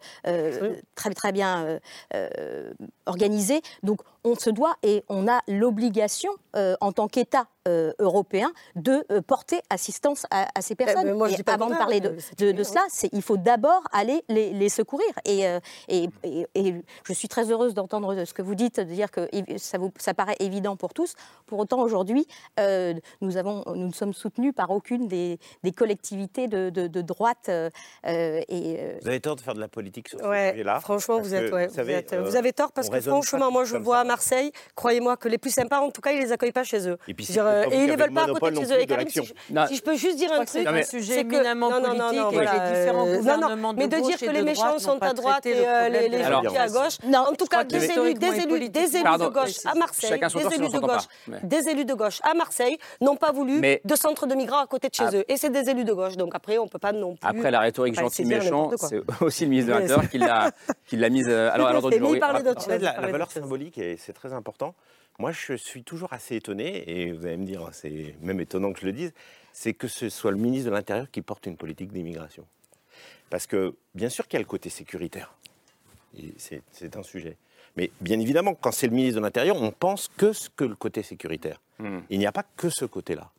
[0.94, 1.78] très, très bien
[3.06, 3.60] organisé.
[3.82, 6.30] Donc, on se doit et on a l'obligation,
[6.80, 11.12] en tant qu'État euh, européen de euh, porter assistance à, ces eh, personnes.
[11.12, 12.10] moi, et avant de parler de,
[12.52, 12.80] de, cela,
[13.12, 15.08] il faut d'abord aller les, secourir.
[15.28, 16.08] Euh, et,
[16.54, 19.92] et, je suis très heureuse d'entendre ce que vous dites, de dire que ça, vous,
[19.98, 21.14] ça paraît évident pour tous.
[21.46, 22.26] Pour autant, aujourd'hui,
[23.20, 27.50] nous, avons, nous ne sommes soutenus par aucune des, des collectivités de, droite.
[28.06, 30.80] et, Vous avez tort de faire de la politique sur ce sujet-là.
[30.80, 35.16] Franchement, vous, êtes, vous, avez tort parce que franchement, moi, je vois à Marseille, croyez-moi
[35.16, 36.98] que les plus sympas, en tout cas, ils les accueillent pas chez eux.
[37.06, 38.80] Et puis, euh, et ils ne veulent pas à côté de chez eux.
[38.80, 41.98] Et Karim, si, si, je peux juste dire un truc, c'est un sujet éminemment politique
[41.98, 42.52] non, non, voilà.
[42.52, 45.88] les différents gouvernements mais de, de dire que les méchants sont à droite et euh,
[45.88, 46.96] les gentils à gauche.
[47.14, 50.68] En tout cas, des élus, des élus, des élus de gauche à Marseille, des élus
[50.68, 51.06] de gauche,
[51.44, 54.88] des élus de gauche à Marseille n'ont pas voulu de centre de migrants à côté
[54.88, 55.24] de chez eux.
[55.28, 56.16] Et c'est des élus de gauche.
[56.16, 57.28] Donc après, on ne peut pas non plus.
[57.28, 60.52] Après la rhétorique gentil méchant, c'est aussi le ministre de l'Intérieur
[60.88, 62.16] qui l'a mise à l'ordre du jour.
[62.80, 64.74] La valeur symbolique, c'est très important.
[65.18, 68.80] Moi, je suis toujours assez étonné, et vous allez me dire, c'est même étonnant que
[68.80, 69.12] je le dise,
[69.52, 72.46] c'est que ce soit le ministre de l'Intérieur qui porte une politique d'immigration.
[73.28, 75.34] Parce que, bien sûr qu'il y a le côté sécuritaire.
[76.36, 77.36] C'est un sujet.
[77.76, 80.74] Mais bien évidemment, quand c'est le ministre de l'Intérieur, on pense que, ce que le
[80.74, 81.60] côté sécuritaire.
[81.78, 82.00] Hmm.
[82.10, 83.30] Il n'y a pas que ce côté-là.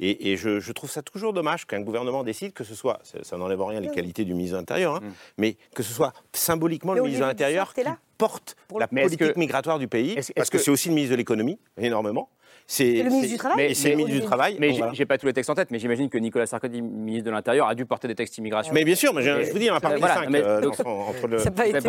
[0.00, 3.80] Et, je, trouve ça toujours dommage qu'un gouvernement décide que ce soit, ça, n'enlève rien
[3.80, 5.12] les qualités du ministre de l'Intérieur, hein, hmm.
[5.38, 7.82] mais que ce soit symboliquement le ministre de l'Intérieur qui
[8.18, 12.28] porte la politique migratoire du pays, parce que, c'est aussi le ministre de l'économie, énormément.
[12.66, 13.56] C'est le ministre du Travail.
[13.56, 14.56] Mais c'est le ministre du Travail.
[14.58, 17.30] Mais j'ai pas tous les textes en tête, mais j'imagine que Nicolas Sarkozy, ministre de
[17.30, 18.72] l'Intérieur, a dû porter des textes immigration.
[18.74, 21.38] Mais bien sûr, mais je, vous dis, on a parlé voilà, 5 euh, entre le,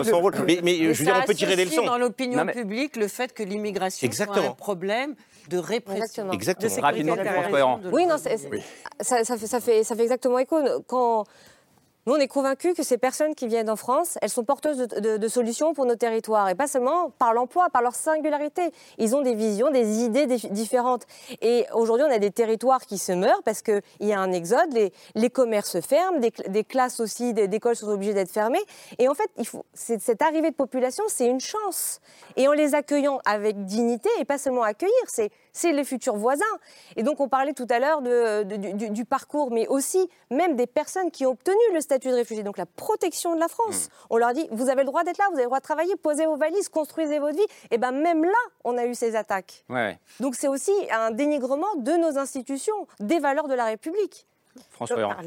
[0.03, 0.33] son rôle.
[0.45, 1.85] Mais, mais je veux dire, on peut tirer des leçons.
[1.85, 5.15] dans l'opinion publique le fait que l'immigration soit un problème
[5.49, 6.31] de répression.
[6.31, 6.81] Exactement.
[6.81, 8.31] Rapidement, François Oui, non, ça,
[9.01, 10.57] ça, fait, ça, fait, ça fait exactement écho.
[10.85, 11.25] Quand
[12.07, 15.27] nous, on est convaincus que ces personnes qui viennent en France, elles sont porteuses de,
[15.27, 16.47] solutions pour nos territoires.
[16.47, 18.61] Et pas seulement par l'emploi, par leur singularité.
[18.97, 21.03] Ils ont des visions, des idées différentes.
[21.41, 24.71] Et aujourd'hui, on a des territoires qui se meurent parce qu'il y a un exode,
[24.71, 28.63] les, les commerces ferment, des, classes aussi, des, écoles sont obligées d'être fermées.
[28.99, 29.29] Et en fait,
[29.73, 31.99] cette arrivée de population, c'est une chance.
[32.37, 36.45] Et en les accueillant avec dignité, et pas seulement accueillir, c'est les futurs voisins.
[36.95, 41.25] Et donc on parlait tout à l'heure du, parcours, mais aussi même des personnes qui
[41.25, 43.87] ont obtenu le statut de réfugié, donc la protection de la France.
[43.87, 44.07] Mm.
[44.11, 45.95] On leur dit, vous avez le droit d'être là, vous avez le droit de travailler,
[45.95, 47.45] posez vos valises, construisez votre vie.
[47.71, 48.31] Et bien même là,
[48.63, 49.65] on a eu ces attaques.
[50.19, 54.27] Donc c'est aussi un dénigrement de nos institutions, des valeurs de la République.
[54.71, 55.17] François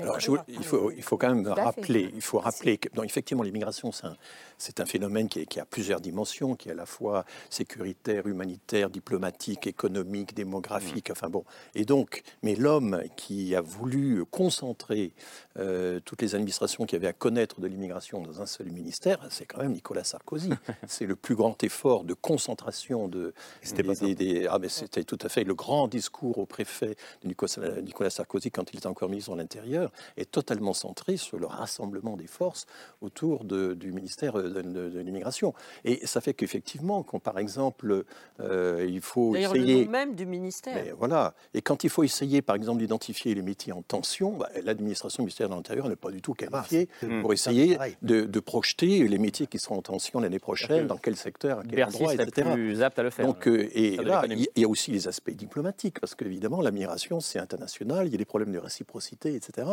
[0.48, 4.16] il, faut, il faut quand même rappeler, il faut rappeler que, effectivement, l'immigration, c'est un,
[4.58, 9.66] c'est un phénomène qui, a plusieurs dimensions, qui est à la fois sécuritaire, humanitaire, diplomatique,
[9.66, 11.08] économique, démographique.
[11.08, 11.12] Mm.
[11.12, 11.44] Enfin bon.
[11.74, 15.12] Et donc, mais l'homme qui a voulu concentrer
[15.58, 19.46] euh, toutes les administrations qui avaient à connaître de l'immigration dans un seul ministère, c'est
[19.46, 20.50] quand même Nicolas Sarkozy.
[20.86, 23.34] c'est le plus grand effort de concentration de.
[23.62, 23.82] C'était
[24.14, 28.50] des, ah, mais c'était tout à fait le grand discours au préfet de Nicolas, Sarkozy
[28.50, 32.26] quand il était encore ministre ministre de l'Intérieur est totalement centré sur le rassemblement des
[32.26, 32.66] forces
[33.00, 35.54] autour du ministère de, l'immigration.
[35.84, 38.04] Et ça fait qu'effectivement, quand par exemple,
[38.40, 39.84] il faut essayer...
[39.84, 40.96] le même du ministère.
[40.96, 41.34] voilà.
[41.54, 45.48] Et quand il faut essayer, par exemple, d'identifier les métiers en tension, bah, l'administration ministère
[45.48, 49.58] de l'Intérieur n'est pas du tout qualifiée ah, pour essayer de, projeter les métiers qui
[49.58, 52.50] seront en tension l'année prochaine, dans quel secteur, à quel endroit, etc.
[52.52, 53.26] plus apte à le faire.
[53.26, 57.20] Donc, euh, et là, il y a aussi les aspects diplomatiques, parce qu'évidemment, la migration,
[57.20, 59.68] c'est international, il y a des problèmes de réciprocité, etc.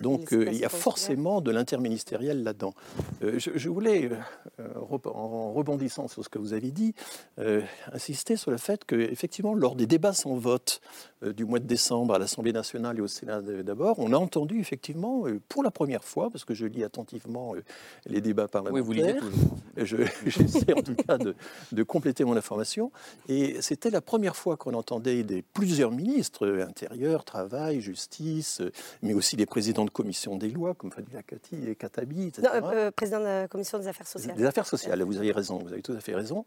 [0.00, 2.74] Donc, euh, il y a forcément de l'interministériel là-dedans.
[3.22, 4.10] Euh, je, voulais,
[5.04, 6.94] en rebondissant sur ce que vous avez dit,
[7.92, 10.80] insister sur le fait qu'effectivement, lors des débats sans vote
[11.22, 15.24] du mois de décembre à l'Assemblée nationale et au Sénat d'abord, on a entendu effectivement,
[15.48, 17.54] pour la première fois, parce que je lis attentivement
[18.06, 19.18] les débats parlementaires, oui, vous lisez
[20.26, 21.34] j'essaie en tout cas de,
[21.70, 22.90] de compléter mon information,
[23.28, 28.71] et c'était la première fois qu'on entendait des, plusieurs ministres, euh, intérieur, travail, justice, euh,
[29.02, 32.42] mais aussi des présidents de commission des lois, comme Fadila Kati et Katabi, etc.
[32.42, 34.36] Non, euh, président de la commission des affaires sociales.
[34.36, 36.44] Des affaires sociales, vous avez raison, vous avez tout à fait raison.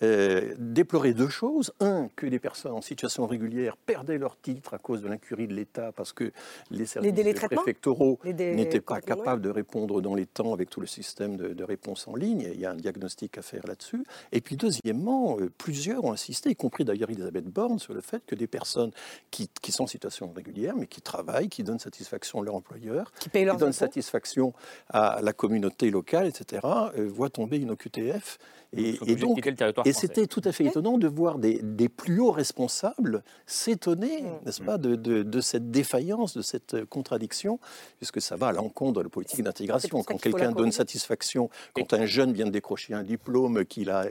[0.00, 1.72] déplorer deux choses.
[1.80, 5.54] Un, que les personnes en situation régulière perdaient leur titre à cause de l'incurie de
[5.54, 6.32] l'État parce que
[6.70, 11.36] les services préfectoraux n'étaient pas capables de répondre dans les temps avec tout le système
[11.36, 12.48] de, de réponse en ligne.
[12.52, 14.04] Il y a un diagnostic à faire là-dessus.
[14.32, 18.34] Et puis deuxièmement, plusieurs ont insisté, y compris d'ailleurs Elisabeth Borne, sur le fait que
[18.34, 18.92] des personnes
[19.30, 23.30] qui, sont en situation régulière, mais qui travaillent, qui donnent satisfaction à leur employeur, qui,
[23.44, 24.52] donnent satisfaction
[24.88, 26.62] à la communauté locale, etc.,
[26.96, 28.38] euh, voient tomber une OQTF
[28.76, 29.44] et, donc,
[29.84, 34.46] et c'était tout à fait étonnant de voir des, plus hauts responsables s'étonner, mm.
[34.46, 37.58] n'est-ce pas, de, cette défaillance, de cette contradiction,
[37.98, 40.02] puisque ça va à l'encontre de la politique d'intégration.
[40.04, 44.06] Quand quelqu'un donne satisfaction, quand un jeune vient de décrocher un diplôme, qu'il a,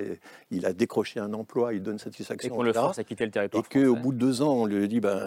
[0.52, 2.54] il a décroché un emploi, il donne satisfaction.
[2.54, 3.64] Et qu'on le force à quitter le territoire.
[3.64, 5.20] Et qu'au bout de deux ans, on lui dit, ben,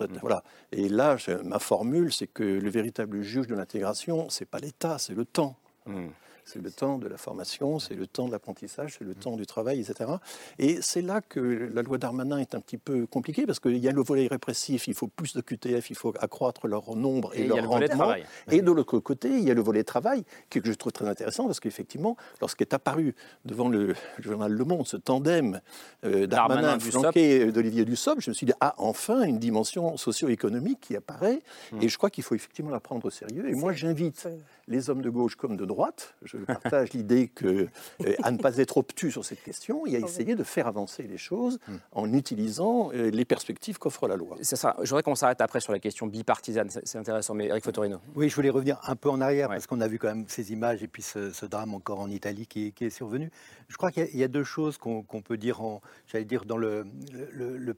[0.00, 0.06] mm.
[0.20, 0.42] voilà.
[0.72, 5.14] Et là, ma formule, c'est que le véritable juge de l'intégration, c'est pas l'État, c'est
[5.14, 5.56] le temps.
[5.86, 6.08] Mm
[6.44, 9.46] c'est le temps de la formation, c'est le temps de l'apprentissage, c'est le temps du
[9.46, 10.10] travail, etc.
[10.58, 13.88] Et c'est là que la loi Darmanin est un petit peu compliquée, parce qu'il y
[13.88, 17.44] a le volet répressif, il faut plus de QTF, il faut accroître leur nombre et,
[17.46, 18.14] leur rendement.
[18.50, 21.46] Et de l'autre côté, il y a le volet travail, que je trouve très intéressant,
[21.46, 25.60] parce qu'effectivement, lorsqu'est apparu devant le, journal Le Monde ce tandem
[26.04, 30.96] euh, Darmanin, flanqué d'Olivier Dussopt, je me suis dit, ah, enfin, une dimension socio-économique qui
[30.96, 31.82] apparaît, hmm.
[31.82, 33.48] et je crois qu'il faut effectivement la prendre au sérieux.
[33.48, 34.28] Et moi, j'invite
[34.72, 37.68] les hommes de gauche comme de droite, je partage l'idée que,
[38.00, 41.04] euh, à ne pas être obtus sur cette question et à essayer de faire avancer
[41.04, 41.76] les choses hmm.
[41.92, 44.36] en utilisant euh, les perspectives qu'offre la loi.
[44.42, 44.76] C'est ça.
[44.82, 46.68] Je voudrais qu'on s'arrête après sur la question bipartisane.
[46.70, 47.34] C'est intéressant.
[47.34, 48.00] Mais Eric Fotorino.
[48.14, 50.52] Oui, je voulais revenir un peu en arrière parce qu'on a vu quand même ces
[50.52, 53.30] images et puis ce, drame encore en Italie qui, est survenu.
[53.68, 55.60] Je crois qu'il y, a deux choses qu'on peut dire,
[56.06, 56.84] j'allais dire, dans le,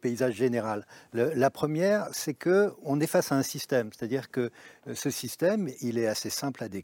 [0.01, 0.87] paysage général.
[1.13, 4.51] la première, c'est que on est face à un système, c'est-à-dire que
[4.87, 6.84] euh, ce système, il est assez simple à décrire,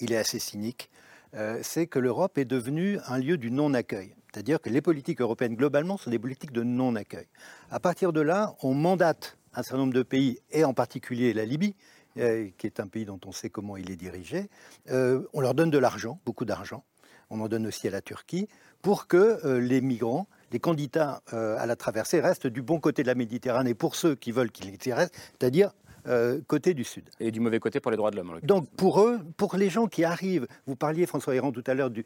[0.00, 0.90] il est assez cynique.
[1.34, 4.14] Euh, c'est que l'Europe est devenue un lieu du non-accueil.
[4.32, 7.26] C'est-à-dire que les politiques européennes, globalement, sont des politiques de non-accueil.
[7.70, 11.44] À partir de là, on mandate un certain nombre de pays, et en particulier la
[11.44, 11.74] Libye,
[12.18, 14.48] euh, qui est un pays dont on sait comment il est dirigé.
[14.90, 16.84] Euh, on leur donne de l'argent, beaucoup d'argent.
[17.30, 18.48] On en donne aussi à la Turquie,
[18.82, 23.14] pour que les migrants, les candidats à la traversée restent du bon côté de la
[23.14, 25.72] Méditerranée pour ceux qui veulent qu'ils y restent, c'est-à-dire
[26.06, 27.08] euh, côté du Sud.
[27.20, 28.38] Et du mauvais côté pour les droits de l'homme.
[28.42, 31.90] Donc pour eux, pour les gens qui arrivent, vous parliez François Héran tout à l'heure
[31.90, 32.04] du,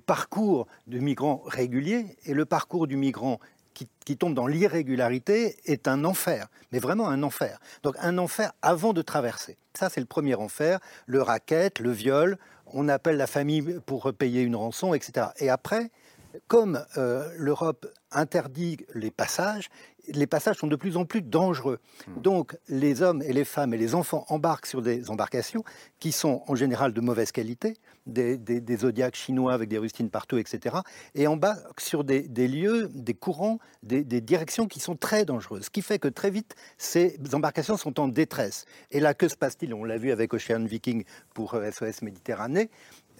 [0.00, 3.40] parcours du migrant régulier et le parcours du migrant
[3.72, 7.58] qui, qui tombe dans l'irrégularité est un enfer, mais vraiment un enfer.
[7.82, 9.56] Donc un enfer avant de traverser.
[9.74, 14.42] Ça c'est le premier enfer, le racket, le viol, on appelle la famille pour payer
[14.42, 15.28] une rançon, etc.
[15.38, 15.90] Et après,
[16.48, 19.68] comme euh, l'Europe interdit les passages,
[20.08, 21.78] les passages sont de plus en plus dangereux.
[22.06, 22.20] Hmm.
[22.20, 25.64] Donc les hommes et les femmes et les enfants embarquent sur des embarcations
[25.98, 30.36] qui sont en général de mauvaise qualité, des, des, zodiacs chinois avec des rustines partout,
[30.38, 30.76] etc.
[31.14, 35.64] Et embarquent sur des, lieux, des courants, des, directions qui sont très dangereuses.
[35.64, 38.66] Ce qui fait que très vite, ces embarcations sont en détresse.
[38.90, 39.72] Et là, que se passe-t-il?
[39.74, 42.70] On l'a vu avec Ocean Viking pour SOS Méditerranée.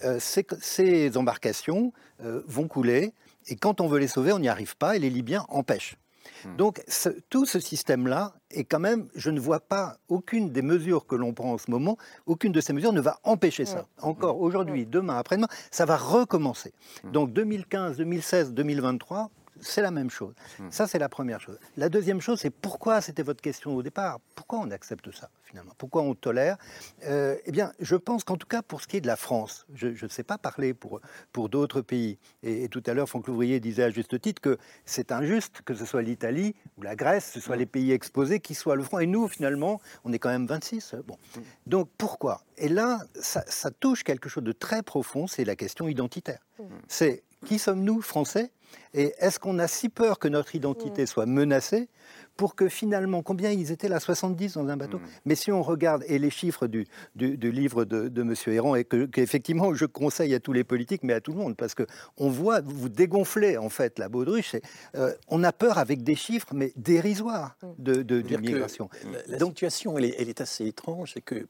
[0.03, 3.13] Euh, ces, embarcations euh, vont couler
[3.47, 5.97] et quand on veut les sauver, on n'y arrive pas et les Libyens empêchent.
[6.43, 6.55] Hmm.
[6.57, 6.83] Donc
[7.29, 11.33] tout ce système-là est quand même, je ne vois pas aucune des mesures que l'on
[11.33, 13.87] prend en ce moment, aucune de ces mesures ne va empêcher ça.
[14.01, 16.73] Encore aujourd'hui, demain, après-demain, ça va recommencer.
[17.03, 17.11] Hmm.
[17.11, 19.29] Donc 2015, 2016, 2023,
[19.61, 20.33] c'est la même chose.
[20.59, 20.69] Hmm.
[20.69, 21.57] Ça, c'est la première chose.
[21.77, 25.73] La deuxième chose, c'est pourquoi, c'était votre question au départ, pourquoi on accepte ça finalement?
[25.77, 26.57] Pourquoi on tolère?
[27.05, 29.65] Euh, Eh bien, je pense qu'en tout cas, pour ce qui est de la France,
[29.73, 32.17] je ne sais pas parler pour, pour d'autres pays.
[32.43, 35.85] Et, tout à l'heure, Franck Louvrier disait à juste titre que c'est injuste que ce
[35.85, 38.99] soit l'Italie ou la Grèce, ce soit les pays exposés qui soient le front.
[38.99, 40.95] Et nous, finalement, on est quand même 26.
[41.05, 41.17] Bon.
[41.65, 42.41] Donc pourquoi?
[42.57, 46.39] Et là, ça, ça touche quelque chose de très profond, c'est la question identitaire.
[46.87, 48.51] C'est qui sommes-nous, Français?
[48.93, 51.89] Et est-ce qu'on a si peur que notre identité soit menacée
[52.37, 55.05] pour que finalement, combien ils étaient là 70 dans un bateau mm.
[55.25, 56.85] Mais si on regarde, et les chiffres du,
[57.15, 58.33] du, livre de, de M.
[58.47, 61.75] Héran, et qu'effectivement je conseille à tous les politiques, mais à tout le monde, parce
[61.75, 64.55] qu'on voit, vous dégonflez en fait la baudruche,
[64.95, 67.67] euh, on a peur avec des chiffres, mais dérisoires mm.
[67.83, 68.89] de, de, d'immigration.
[69.27, 71.47] La, la situation, elle est, elle est assez étrange, c'est que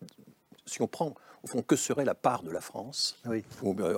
[0.65, 3.41] si on prend au fond, que serait la part de la France euh,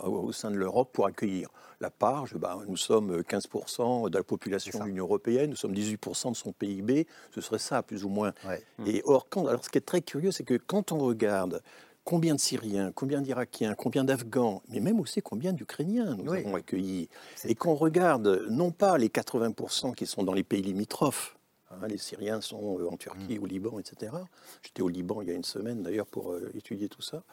[0.04, 4.80] au, sein de l'Europe pour accueillir La part, bah, nous sommes 15% de la population
[4.80, 8.34] de l'Union européenne, nous sommes 18% de son PIB, ce serait ça plus ou moins.
[8.86, 11.62] Et or, quand, alors ce qui est très curieux, c'est que quand on regarde
[12.04, 17.10] combien de Syriens, combien d'Irakiens, combien d'Afghans, mais même aussi combien d'Ukrainiens nous avons accueillis.
[17.46, 21.37] Et qu'on regarde non pas les 80% qui sont dans les pays limitrophes,
[21.70, 23.44] Hein, les Syriens sont euh, en Turquie, mm.
[23.44, 24.14] au Liban, etc.
[24.64, 27.24] J'étais au Liban il y a une semaine d'ailleurs pour euh, étudier tout ça.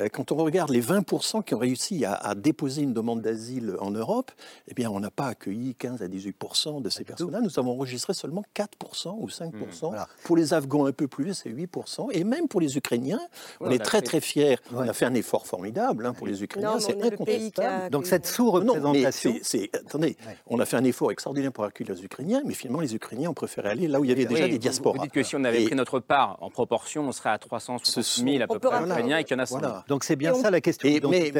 [0.00, 3.90] Euh, quand on regarde les 20% qui ont réussi à, déposer une demande d'asile en
[3.90, 4.32] Europe,
[4.68, 7.40] eh bien on n'a pas accueilli 15 à 18% de ces personnes-là.
[7.42, 9.92] Nous avons enregistré seulement 4% ou 5%.
[9.92, 12.08] Mm, pour les Afghans un peu plus, c'est 8%.
[12.12, 13.20] Et même pour les Ukrainiens,
[13.60, 14.56] on, est très très fiers.
[14.72, 17.90] On a fait un effort formidable hein, pour les Ukrainiens, c'est incontestable.
[17.90, 19.34] Donc cette sous-représentation...
[19.74, 23.28] Attendez, on a fait un effort extraordinaire pour accueillir les Ukrainiens, mais finalement les Ukrainiens
[23.28, 24.98] ont préféré aller là où il y avait déjà des diasporas.
[24.98, 28.24] Vous dites que si on avait pris notre part en proportion, on serait à 360
[28.24, 30.50] 000 à peu près Ukrainiens et qu'il y en a 100 Donc c'est bien ça
[30.50, 30.88] la question.
[31.10, 31.32] mais,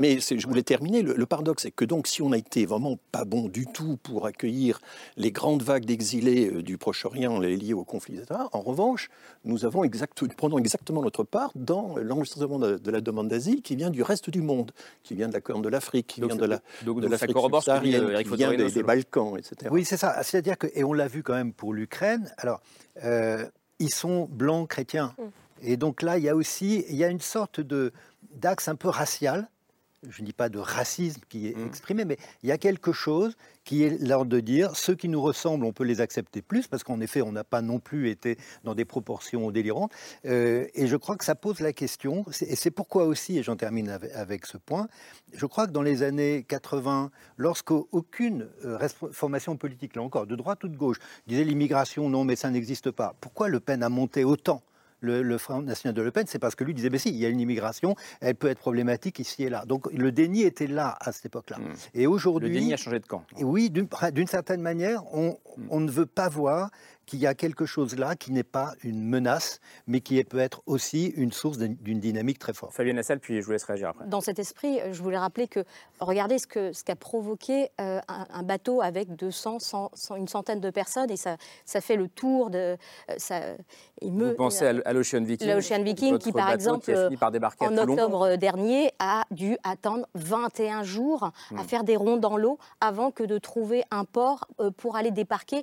[0.00, 1.02] mais, je voulais terminer.
[1.02, 4.26] Le, paradoxe, c'est que donc si on a été vraiment pas bon du tout pour
[4.26, 4.80] accueillir
[5.16, 9.08] les grandes vagues d'exilés euh, du Proche-Orient liées au conflit, etc., en revanche,
[9.44, 13.90] nous avons exact, prenons exactement notre part dans l'enregistrement de, la demande d'asile qui vient
[13.90, 16.60] du reste du monde, qui vient de la Corne de l'Afrique, qui vient de la
[16.84, 19.70] de l'Afrique subsaharienne, euh, qui vient des, des Balkans, etc.
[19.70, 20.22] Oui, c'est ça.
[20.22, 22.60] C'est-à-dire que, et on l'a vu quand même pour l'Ukraine, alors,
[23.04, 23.48] euh,
[23.78, 25.14] ils sont blancs chrétiens.
[25.18, 25.22] Mm.
[25.62, 27.92] Et donc là, il y a aussi il y a une sorte de
[28.34, 29.48] d'axe un peu racial
[30.08, 31.66] je ne dis pas de racisme qui est mmh.
[31.66, 35.20] exprimé, mais il y a quelque chose qui est l'ordre de dire ceux qui nous
[35.20, 38.38] ressemblent, on peut les accepter plus, parce qu'en effet, on n'a pas non plus été
[38.64, 39.92] dans des proportions délirantes.
[40.24, 43.56] Euh, et je crois que ça pose la question, et c'est pourquoi aussi, et j'en
[43.56, 44.88] termine avec, ce point,
[45.34, 48.78] je crois que dans les années 80, lorsqu'aucune euh,
[49.10, 52.92] formation politique, là encore, de droite ou de gauche, disait l'immigration, non, mais ça n'existe
[52.92, 54.62] pas, pourquoi Le Pen a monté autant
[55.06, 57.26] le, Front National de Le Pen, c'est parce que lui disait, mais si, il y
[57.26, 59.64] a une immigration, elle peut être problématique ici et là.
[59.66, 61.58] Donc le déni était là à cette époque-là.
[61.58, 61.72] Hmm.
[61.94, 62.48] Et aujourd'hui...
[62.48, 63.24] Le déni a changé de camp.
[63.40, 65.66] Oui, d'une certaine manière, on, hmm.
[65.70, 66.70] on, ne veut pas voir
[67.06, 70.62] qu'il y a quelque chose là qui n'est pas une menace, mais qui peut être
[70.66, 72.72] aussi une source d'une dynamique très forte.
[72.72, 74.06] Fabienne Assel, puis je vous laisse réagir après.
[74.06, 75.64] Dans cet esprit, euh, je voulais rappeler que,
[76.00, 80.70] regardez ce qu'a ce qu'a provoqué euh, un, bateau avec 200, 100, une centaine de
[80.70, 82.58] personnes, et ça, ça fait le tour de...
[82.58, 82.76] Euh,
[83.18, 83.40] ça
[84.00, 86.92] émeut, vous pensez à l'Ocean Viking L'Ocean Viking, qui par exemple,
[87.60, 91.64] en octobre dernier, a dû attendre 21 jours à hmm.
[91.64, 95.62] faire des ronds dans l'eau avant que de trouver un port pour aller débarquer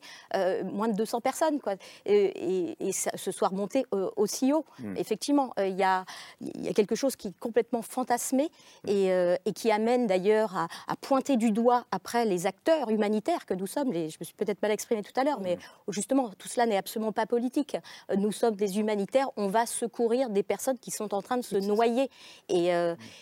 [0.63, 1.75] moins de 200 personnes Quoi.
[2.05, 4.65] Et, et, ce soit remonté euh, aussi haut.
[4.79, 4.95] Hmm.
[4.97, 6.05] Effectivement, euh, il y, a,
[6.41, 8.49] y, a, quelque chose qui est complètement fantasmé
[8.85, 8.89] hmm.
[8.89, 13.67] euh, et, qui amène d'ailleurs à, pointer du doigt après les acteurs humanitaires que nous
[13.67, 13.91] sommes.
[13.91, 15.91] Les, je me suis peut-être mal exprimé tout à l'heure, mais hmm.
[15.91, 17.77] justement, tout cela n'est absolument pas politique.
[18.15, 21.55] Nous sommes des humanitaires, on va secourir des personnes qui sont en train de se
[21.55, 22.09] noyer.
[22.49, 22.71] Et,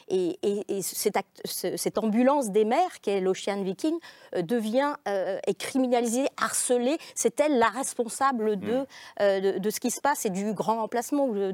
[0.10, 3.98] et, cette, cette, ambulance des mers, qu'est l'Ocean Viking,
[4.36, 6.98] devient est criminalisée, harcelée.
[7.16, 7.70] C'est elle la
[8.02, 8.86] responsable hmm.
[9.22, 11.52] euh, de, de, ce qui se passe et du grand remplacement ou de,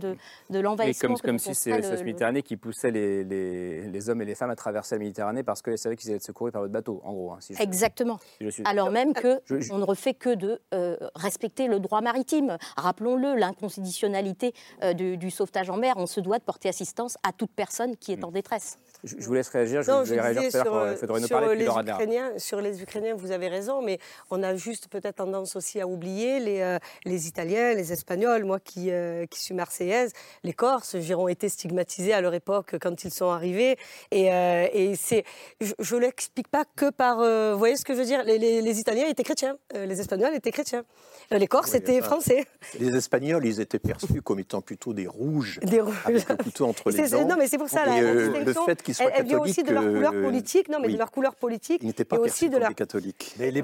[0.49, 1.15] de, l'envahissement.
[1.15, 4.55] Comme, comme si c'est la Méditerranée qui poussait les, les, hommes et les femmes à
[4.55, 7.31] traverser la Méditerranée parce qu'ils savaient qu'ils allaient être secourus par votre bateau, en gros.
[7.31, 8.19] Hein, Exactement.
[8.65, 12.57] Alors même que on ne refait que de euh, respecter le droit maritime.
[12.77, 17.51] Rappelons-le, l'inconditionnalité euh, du, sauvetage en mer, on se doit de porter assistance à toute
[17.51, 18.25] personne qui est hmm.
[18.25, 18.77] en détresse.
[19.03, 19.83] Je, vous laisse réagir.
[19.83, 23.99] Je, vais réagir sur, sur, les Ukrainiens, sur les Ukrainiens, vous avez raison, mais
[24.31, 28.45] on a juste peut-être tendance aussi à oublier les, euh, les Italiens, les Espagnols.
[28.45, 33.03] Moi qui, euh, qui suis marseillaise, les Corses, ont été stigmatisés à leur époque quand
[33.03, 33.77] ils sont arrivés.
[34.11, 35.23] Et, euh, et c'est,
[35.61, 37.17] je ne l'explique pas que par.
[37.17, 40.51] vous voyez ce que je veux dire les, les, Italiens étaient chrétiens, les Espagnols étaient
[40.51, 40.83] chrétiens.
[41.31, 42.45] Les Corses étaient français.
[42.79, 45.95] Les Espagnols, ils étaient perçus comme étant plutôt des rouges, des rouges.
[46.05, 47.27] avec un couteau entre les dents.
[47.27, 47.85] Non, mais c'est pour ça.
[47.97, 49.21] Et, le fait qu'ils soient catholiques.
[49.21, 51.79] Elle vient aussi de leur couleur politique, non, mais de leur couleur politique.
[51.83, 52.73] Ils n'étaient pas aussi de leur...
[52.73, 53.35] catholiques.
[53.37, 53.61] Mais les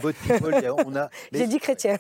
[0.86, 1.10] on a.
[1.32, 1.98] J'ai dit chrétien.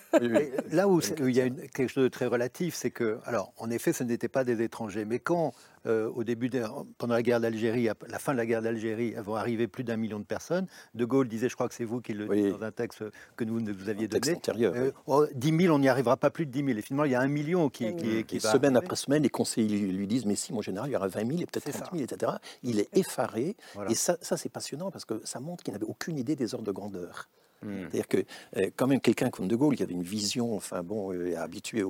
[0.72, 3.94] Là où il y a quelque chose de très relatif, c'est que, alors, en effet,
[3.94, 5.54] ce n'étaient pas des étrangers, mais quand
[5.86, 6.50] euh, au début,
[6.98, 9.98] pendant la guerre d'Algérie, à la fin de la guerre d'Algérie, vont arriver plus d'un
[9.98, 10.68] million de personnes.
[10.94, 13.04] De Gaulle disait, je crois que c'est vous qui le dites dans un texte
[13.36, 14.36] que nous, vous aviez donné.
[14.36, 16.80] Antérieur, euh, 10 000, on n'y arrivera pas plus de 10 000.
[16.80, 19.80] Et finalement, il y a un million qui, qui, qui Semaine après semaine, les conseillers
[19.92, 22.04] lui disent, mais si, mon général, il y aura 20 000 et peut-être 30 000,
[22.04, 22.34] etc.
[22.62, 23.56] Il est effaré.
[23.90, 26.66] Et ça, ça c'est passionnant parce que ça montre qu'il n'avait aucune idée des ordres
[26.66, 27.30] de grandeur.
[27.64, 27.82] Hmm.
[27.82, 28.18] C'est-à-dire que
[28.58, 31.84] euh, quand même quelqu'un comme De Gaulle, qui avait une vision, enfin bon, euh, habitué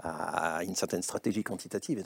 [0.00, 2.02] à, une certaine stratégie quantitative,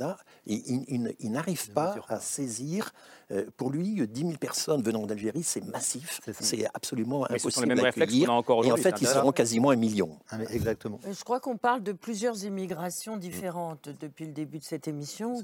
[0.46, 2.92] il, n'arrive pas à saisir.
[3.32, 8.28] Euh, pour lui, 10 000 personnes venant d'Algérie, c'est massif, c'est absolument impossible d'accueillir.
[8.64, 10.10] Et en fait, ils seront quasiment un million.
[10.30, 11.00] Ah, exactement.
[11.10, 15.42] Je crois qu'on parle de plusieurs immigrations différentes depuis le début de cette émission.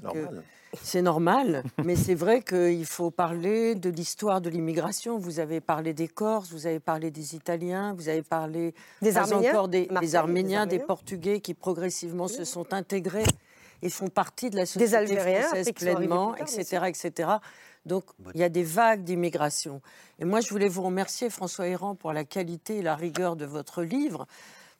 [0.83, 5.17] C'est normal, mais c'est vrai qu'il faut parler de l'histoire de l'immigration.
[5.17, 9.49] Vous avez parlé des Corses, vous avez parlé des Italiens, vous avez parlé des Arméniens,
[9.49, 13.25] encore des, Arméniens, des, Portugais qui progressivement se sont intégrés
[13.81, 17.29] et font partie de la société des Algériens, française pleinement, etc., etc.
[17.85, 19.81] Donc il y a des vagues d'immigration.
[20.19, 23.45] Et moi, je voulais vous remercier, François Héran, pour la qualité et la rigueur de
[23.45, 24.27] votre livre,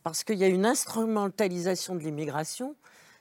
[0.03, 2.75] parce qu'il y a une instrumentalisation de l'immigration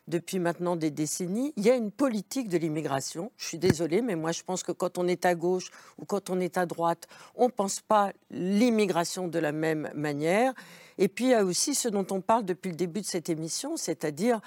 [0.08, 3.30] depuis maintenant des décennies, il y a une politique de l'immigration.
[3.36, 6.30] Je suis désolée, mais moi je pense que quand on est à gauche ou quand
[6.30, 7.06] on est à droite,
[7.36, 10.54] on ne pense pas l'immigration de la même manière.
[10.96, 13.28] Et puis il y a aussi ce dont on parle depuis le début de cette
[13.28, 14.40] émission, c'est-à-dire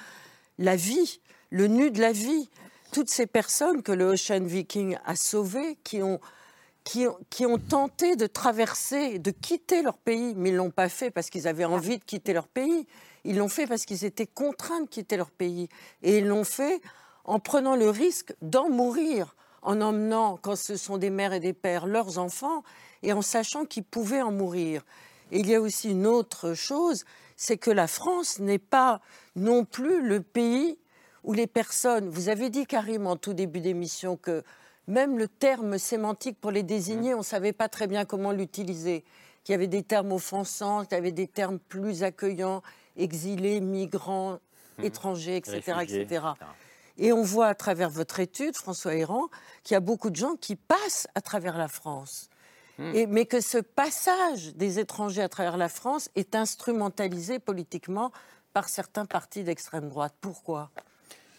[0.57, 1.21] la vie,
[1.51, 2.49] le nu de la vie.
[2.91, 6.19] Toutes ces personnes que le Ocean Viking a sauvées, qui ont
[7.69, 11.47] tenté de traverser, de quitter leur pays, mais ils ne l'ont pas fait parce qu'ils
[11.47, 12.85] avaient envie de quitter leur pays.
[13.23, 15.69] Ils l'ont fait parce qu'ils étaient contraints de quitter leur pays.
[16.03, 16.81] Et ils l'ont fait
[17.23, 21.53] en prenant le risque d'en mourir, en emmenant, quand ce sont des mères et des
[21.53, 22.63] pères, leurs enfants,
[23.03, 24.83] et en sachant qu'ils pouvaient en mourir.
[25.31, 27.05] Et il y a aussi une autre chose,
[27.37, 28.99] c'est que la France n'est pas
[29.37, 30.77] non plus le pays
[31.24, 34.43] où les personnes, vous avez dit Karim en tout début d'émission que
[34.88, 39.03] même le terme sémantique pour les désigner, on ne savait pas très bien comment l'utiliser.
[39.43, 42.61] Qu'il y avait des termes offensants, qu'il y avait des termes plus accueillants,
[42.97, 44.39] exilés, migrants,
[44.78, 44.84] mmh.
[44.84, 46.26] étrangers, etc., etc.
[46.97, 49.30] Et on voit à travers votre étude, François Héran,
[49.63, 52.30] qu'il y a beaucoup de gens qui passent à travers la France.
[52.78, 52.95] Mmh.
[52.95, 58.11] Et, mais que ce passage des étrangers à travers la France est instrumentalisé politiquement
[58.53, 60.13] par certains partis d'extrême droite.
[60.22, 60.69] Pourquoi?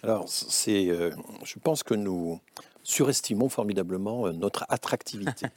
[0.02, 1.10] Alors, c'est, euh,
[1.44, 2.40] je pense que nous
[2.82, 5.46] surestimons formidablement euh, notre attractivité.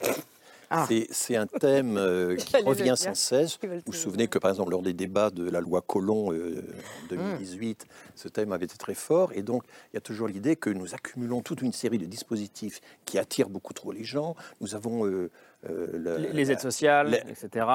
[0.70, 0.88] Ah.
[1.10, 3.58] C'est un thème euh, qui revient sans cesse.
[3.62, 6.32] Vous vous souvenez que, par exemple, lors des débats de la loi Colomb
[7.08, 7.12] 2018,
[7.80, 8.12] euh, hmm.
[8.16, 9.32] ce thème avait été très fort.
[9.34, 12.80] Et donc, il y a toujours l'idée que nous accumulons toute une série de dispositifs
[13.04, 14.34] qui attirent beaucoup trop les gens.
[14.60, 15.30] Nous avons euh,
[15.64, 17.66] euh, les aides sociales, etc.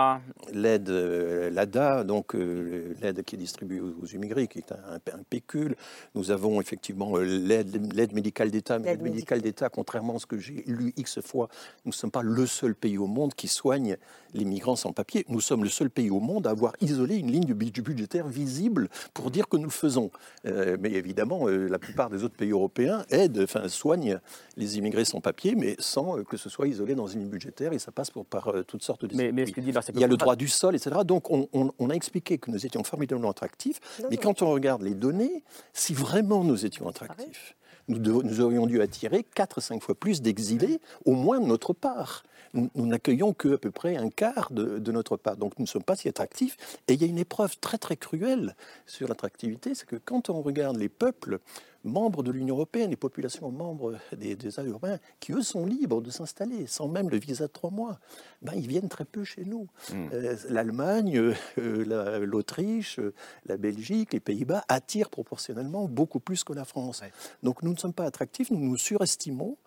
[0.53, 5.75] L'aide, euh, l'ADA, donc euh, l'aide qui est distribuée aux, immigrés, qui est un, pécule.
[6.15, 8.79] Nous avons effectivement l'aide, médicale d'État.
[8.79, 11.49] Mais l'aide médicale d'État, contrairement à ce que j'ai lu X fois,
[11.85, 13.97] nous ne sommes pas le seul pays au monde qui soigne
[14.33, 15.25] les migrants sans papier.
[15.27, 18.89] Nous sommes le seul pays au monde à avoir isolé une ligne du budgétaire visible
[19.13, 20.11] pour dire que nous le faisons.
[20.45, 24.19] mais évidemment, la plupart des autres pays européens aident, enfin soignent
[24.55, 27.91] les immigrés sans papier, mais sans que ce soit isolé dans une ligne budgétaire ça
[27.91, 30.47] passe pour, par euh, toutes sortes de mais, mais Il y a le droit du
[30.47, 30.97] sol, etc.
[31.05, 35.43] Donc on, a expliqué que nous étions formidablement attractifs, mais quand on regarde les données,
[35.73, 37.55] si vraiment nous étions attractifs,
[37.87, 42.23] nous, nous, aurions dû attirer 4-5 fois plus d'exilés, au moins de notre part.
[42.53, 45.37] Nous, n'accueillons que à peu près un quart de, de, notre part.
[45.37, 46.57] Donc nous ne sommes pas si attractifs.
[46.87, 48.55] Et il y a une épreuve très très cruelle
[48.85, 51.39] sur l'attractivité, c'est que quand on regarde les peuples
[51.83, 56.09] membres de l'Union européenne, les populations membres des, États européens, qui eux sont libres de
[56.09, 57.99] s'installer sans même le visa de trois mois,
[58.41, 59.67] ben, ils viennent très peu chez nous.
[59.91, 60.07] Hmm.
[60.13, 62.99] Euh, L'Allemagne, euh, l'Autriche,
[63.45, 67.01] la, Belgique, les Pays-Bas attirent proportionnellement beaucoup plus que la France.
[67.43, 69.57] Donc nous ne sommes pas attractifs, nous nous surestimons.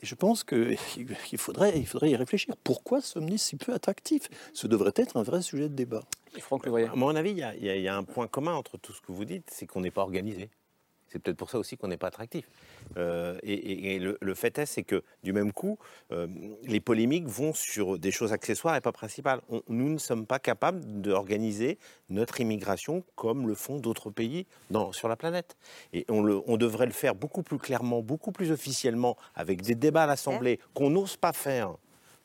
[0.00, 2.54] Et je pense qu'il faudrait, il faudrait y réfléchir.
[2.62, 4.28] Pourquoi sommes-nous si peu attractifs?
[4.52, 6.04] Ce devrait être un vrai sujet de débat.
[6.86, 9.24] À mon avis, il y, y, a un point commun entre tout ce que vous
[9.24, 10.50] dites, c'est qu'on n'est pas organisé.
[11.08, 12.48] C'est peut-être pour ça aussi qu'on n'est pas attractif.
[12.96, 15.78] Euh, et, le, fait est, c'est que du même coup,
[16.12, 16.26] euh,
[16.64, 19.40] les polémiques vont sur des choses accessoires et pas principales.
[19.68, 21.78] nous ne sommes pas capables d'organiser
[22.10, 25.56] notre immigration comme le font d'autres pays dans, sur la planète.
[25.92, 29.74] Et on, le, on, devrait le faire beaucoup plus clairement, beaucoup plus officiellement, avec des
[29.74, 31.76] débats à l'Assemblée qu'on n'ose pas faire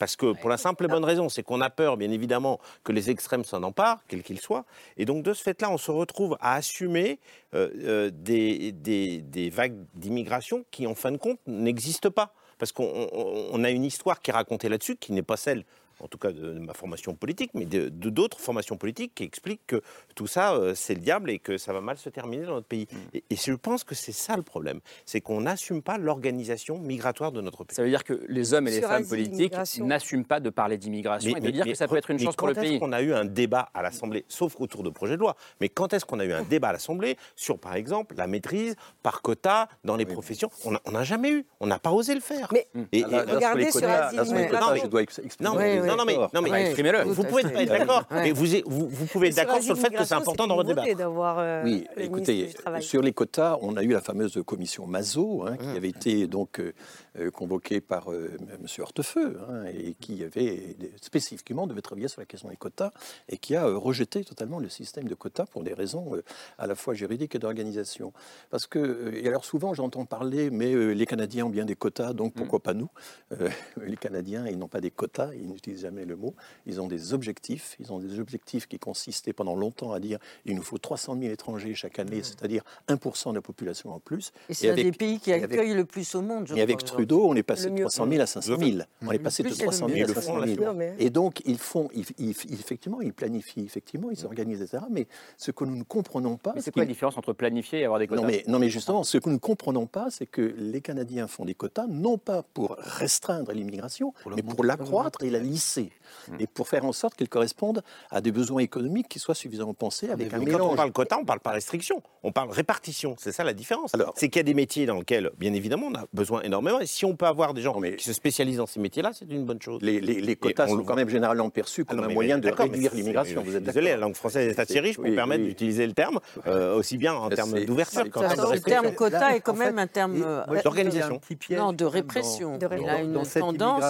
[0.04, 2.91] parce que pour la simple et bonne raison, c'est qu'on a peur, bien évidemment, que
[2.91, 4.66] les extrêmes s'en emparent, quels qu'ils soient.
[4.97, 7.20] Et donc, de ce fait-là, on se retrouve à assumer
[7.54, 12.34] euh, euh, des, des, vagues d'immigration qui, en fin de compte, n'existent pas.
[12.58, 15.64] parce qu'on a une histoire qui est racontée là-dessus, qui n'est pas celle
[16.04, 19.82] en tout cas de, ma formation politique, mais de d'autres formations politiques qui expliquent que
[20.16, 22.68] tout ça, euh, c'est le diable et que ça va mal se terminer dans notre
[22.68, 22.88] pays.
[22.91, 23.18] Mm.
[23.30, 27.41] Et, je pense que c'est ça le problème, c'est qu'on n'assume pas l'organisation migratoire de
[27.41, 27.76] notre pays.
[27.76, 31.36] Ça veut dire que les hommes et les femmes politiques n'assument pas de parler d'immigration
[31.36, 32.64] et de dire que ça peut être une chance pour le pays.
[32.64, 35.36] Quand est-ce qu'on a eu un débat à l'Assemblée, sauf autour de projets de loi,
[35.62, 38.76] mais quand est-ce qu'on a eu un débat à l'Assemblée sur, par exemple, la maîtrise
[39.01, 40.49] par quota dans les professions?
[40.86, 42.49] On n'a jamais eu, on n'a pas osé le faire.
[42.51, 45.43] Mais et, regardez sur, je dois expliquer.
[45.43, 45.54] Non,
[45.96, 47.04] non, mais, non, mais exprimez-le.
[47.04, 50.04] Vous pouvez être d'accord, mais vous, vous, vous pouvez être d'accord sur le fait que
[50.04, 50.84] c'est important dans votre débat.
[50.84, 55.68] Euh, oui, écoutez, sur les quotas, on a eu la fameuse commission Mazo, hein, qui
[55.68, 55.76] mmh.
[55.76, 56.74] avait été donc euh,
[57.18, 58.68] euh, convoquée par M.
[58.80, 62.91] Hortefeux, hein, et qui avait spécifiquement devait travailler sur la question des quotas,
[63.30, 66.11] et qui a rejeté totalement le système de quotas pour des raisons
[66.57, 68.14] à la fois juridiques et d'organisation.
[68.49, 72.34] Parce que, et alors souvent j'entends parler, mais les Canadiens ont bien des quotas, donc
[72.34, 72.61] pourquoi mmh.
[72.61, 72.89] pas nous
[73.86, 76.36] Les Canadiens, ils n'ont pas des quotas, ils n'utilisent jamais le mot.
[76.66, 77.76] Ils ont des objectifs.
[77.80, 81.34] Ils ont des objectifs qui consistaient pendant longtemps à dire il nous faut 300 000
[81.34, 82.24] étrangers chaque année, mmh.
[82.24, 84.32] c'est-à-dire 1% de la population en plus.
[84.49, 86.47] Et c'est un des pays qui accueille le plus au monde.
[86.47, 88.78] Je et avec Trudeau, on est passé de 300 000 à 500 000.
[89.06, 90.76] On est passé de 300 000 à 500 000.
[90.99, 94.84] Et donc, ils font, effectivement, ils planifient, effectivement, ils s'organisent, etc.
[94.89, 96.54] Mais ce que nous ne comprenons pas.
[96.56, 98.22] Mais c'est quoi la différence entre planifier et avoir des quotas?
[98.22, 101.28] Non mais, non, mais justement, ce que nous ne comprenons pas, c'est que les Canadiens
[101.28, 105.91] font des quotas, non pas pour restreindre l'immigration, mais pour l'accroître et la lisser.
[106.30, 106.36] Mm.
[106.39, 110.10] et pour faire en sorte qu'elles correspondent à des besoins économiques qui soient suffisamment pensés
[110.10, 110.60] avec un mélange.
[110.60, 113.16] Quand on parle quota, on ne parle pas restriction, on parle répartition.
[113.20, 113.93] C'est ça la différence.
[114.16, 116.80] C'est qu'il y a des métiers dans lesquels, bien évidemment, on a besoin énormément.
[116.80, 119.46] Et si on peut avoir des gens qui se spécialisent dans ces métiers-là, c'est une
[119.46, 119.82] bonne chose.
[119.82, 123.41] Les, quotas sont quand même généralement perçus comme ah un moyen de réduire l'immigration.
[123.44, 126.76] Vous êtes désolé, la langue française est assez riche pour permettre d'utiliser le terme euh,
[126.76, 129.88] aussi bien en termes d'ouverture qu'en termes de Le terme quota est quand même un
[129.88, 131.20] terme euh, d'organisation.
[131.52, 132.60] Non, de répression.
[132.60, 133.84] Il a une tendance.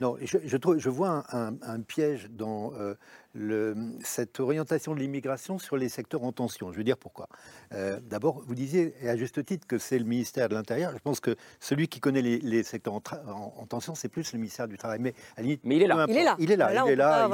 [0.00, 2.94] Non, je vois un piège dans euh,
[3.34, 6.72] le, cette orientation de l'immigration sur les secteurs en tension.
[6.72, 7.28] Je veux dire pourquoi.
[7.72, 10.92] Euh, d'abord, vous disiez, et à juste titre, que c'est le ministère de l'Intérieur.
[10.92, 14.76] Je pense que celui qui connaît les, secteurs en, tension, c'est plus le ministère du
[14.76, 14.98] Travail.
[15.00, 16.06] Mais, à mais il est là.
[16.08, 16.36] Il est là.
[16.38, 16.84] Il est là.
[16.86, 17.28] il est là.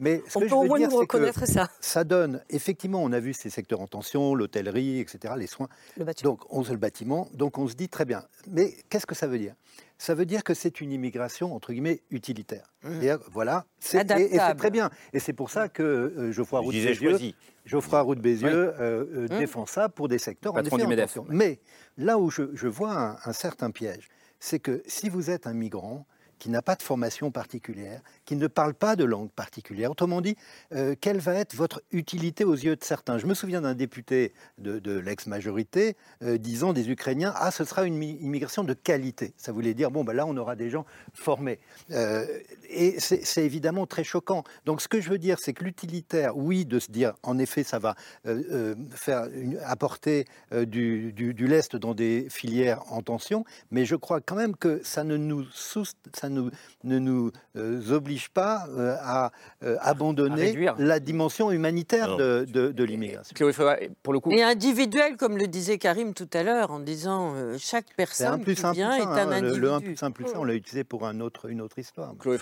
[0.00, 1.68] Mais ce on que peut je veux au moins dire, nous reconnaître ça.
[1.80, 5.68] Ça donne, effectivement, on a vu ces secteurs en tension, l'hôtellerie, etc., les soins.
[5.96, 6.30] Le bâtiment.
[6.30, 7.28] Donc, on, le bâtiment.
[7.34, 8.22] Donc, on se dit très bien.
[8.48, 9.54] Mais qu'est-ce que ça veut dire?
[9.98, 12.72] Ça veut dire que c'est une immigration, entre guillemets, utilitaire.
[12.84, 13.02] Mmh.
[13.02, 14.04] Et voilà, c'est
[14.56, 14.90] très bien.
[15.12, 17.18] Et c'est pour ça que euh, Geoffroy Roux de Bézieux,
[17.66, 19.38] Geoffroy Roux de Bézieux euh, euh, mmh.
[19.38, 21.58] défend ça pour des secteurs en effet, Mais
[21.96, 26.06] là où je, vois un certain piège, c'est que si vous êtes un migrant,
[26.38, 29.90] qui n'a pas de formation particulière, qui ne parle pas de langue particulière.
[29.90, 30.36] Autrement dit,
[30.72, 33.18] euh, quelle va être votre utilité aux yeux de certains?
[33.18, 38.02] Je me souviens d'un député de, l'ex-majorité euh, disant des Ukrainiens Ah, ce sera une
[38.02, 39.32] immigration de qualité.
[39.36, 41.58] Ça voulait dire Bon, ben là, on aura des gens formés.
[41.90, 42.26] Euh,
[42.68, 44.44] et c'est évidemment très choquant.
[44.64, 47.64] Donc, ce que je veux dire, c'est que l'utilitaire, oui, de se dire En effet,
[47.64, 47.94] ça va
[48.94, 49.28] faire
[49.64, 54.80] apporter du, du, lest dans des filières en tension, mais je crois quand même que
[54.82, 55.44] ça ne nous,
[56.14, 56.50] ça nous,
[56.84, 57.32] ne nous
[57.90, 63.34] oblige pas euh, à euh, abandonner la dimension humanitaire de, de, l'immigration.
[64.02, 64.30] Pour le coup.
[64.32, 68.54] Et individuel, comme le disait Karim tout à l'heure, en disant euh, chaque personne qui
[68.54, 69.56] vient est un individu.
[69.56, 71.78] Hein, le, 1 plus 1 plus 1, on l'a utilisé pour un autre, une autre
[71.78, 72.14] histoire.
[72.18, 72.38] Chloé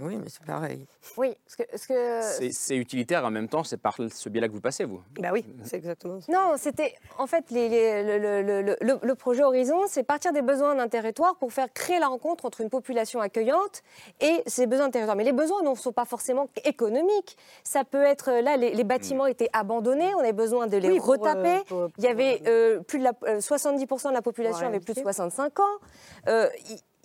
[0.00, 0.86] Oui, mais c'est pareil.
[1.16, 1.36] Oui,
[1.70, 2.20] parce que...
[2.52, 5.44] C'est utilitaire en même temps, c'est par ce biais-là que vous passez, vous Bah oui,
[5.64, 6.32] c'est exactement ça.
[6.32, 6.94] Non, c'était...
[7.18, 11.72] En fait, les, le, le, projet Horizon, c'est partir des besoins d'un territoire pour faire
[11.72, 13.82] créer la rencontre entre une population accueillante
[14.20, 15.16] et ses besoins de territoire.
[15.16, 17.36] Mais les besoins ne sont pas forcément économiques.
[17.64, 19.30] Ça peut être là, les, bâtiments mm.
[19.30, 21.62] étaient abandonnés, on avait besoin de les retaper.
[21.72, 24.94] Euh, il y avait euh, plus de la, 70% euh, de la population avait plus
[24.94, 25.64] de 65 ans.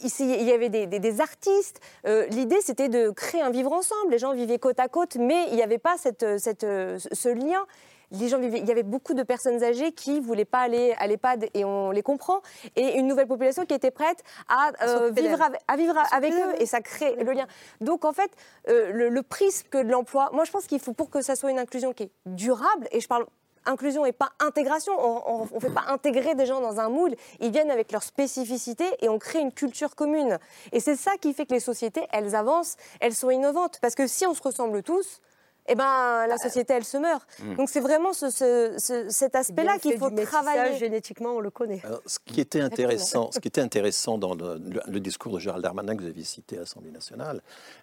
[0.03, 1.79] Il y avait des, artistes.
[2.05, 4.11] L'idée, c'était de créer un vivre ensemble.
[4.11, 7.65] Les gens vivaient côte à côte, mais il n'y avait pas cette, cette, ce lien
[8.11, 11.07] les gens vivaient, il y avait beaucoup de personnes âgées qui voulaient pas aller à
[11.07, 12.41] l'EHPAD et on les comprend,
[12.75, 16.61] et une nouvelle population qui était prête à, euh, vivre, avec, à vivre avec eux
[16.61, 17.47] et ça crée le lien.
[17.81, 18.31] Donc en fait,
[18.69, 21.51] euh, le, prisme que de l'emploi, moi je pense qu'il faut pour que ça soit
[21.51, 23.25] une inclusion qui est durable, et je parle
[23.65, 24.93] inclusion et pas intégration.
[24.99, 27.15] On ne fait pas intégrer des gens dans un moule.
[27.39, 30.39] Ils viennent avec leurs spécificités et on crée une culture commune.
[30.71, 33.79] Et c'est ça qui fait que les sociétés, elles avancent, elles sont innovantes.
[33.81, 35.21] Parce que si on se ressemble tous,
[35.67, 37.25] eh ben, la société, elle se meurt.
[37.39, 37.55] Hmm.
[37.55, 40.77] Donc c'est vraiment cet aspect-là qu'il faut travailler.
[40.77, 41.81] Génétiquement, on le connaît.
[42.05, 46.01] ce, qui était intéressant, ce qui était intéressant dans le, discours de Gérald Darmanin que
[46.01, 47.41] vous avez cité à l'Assemblée nationale,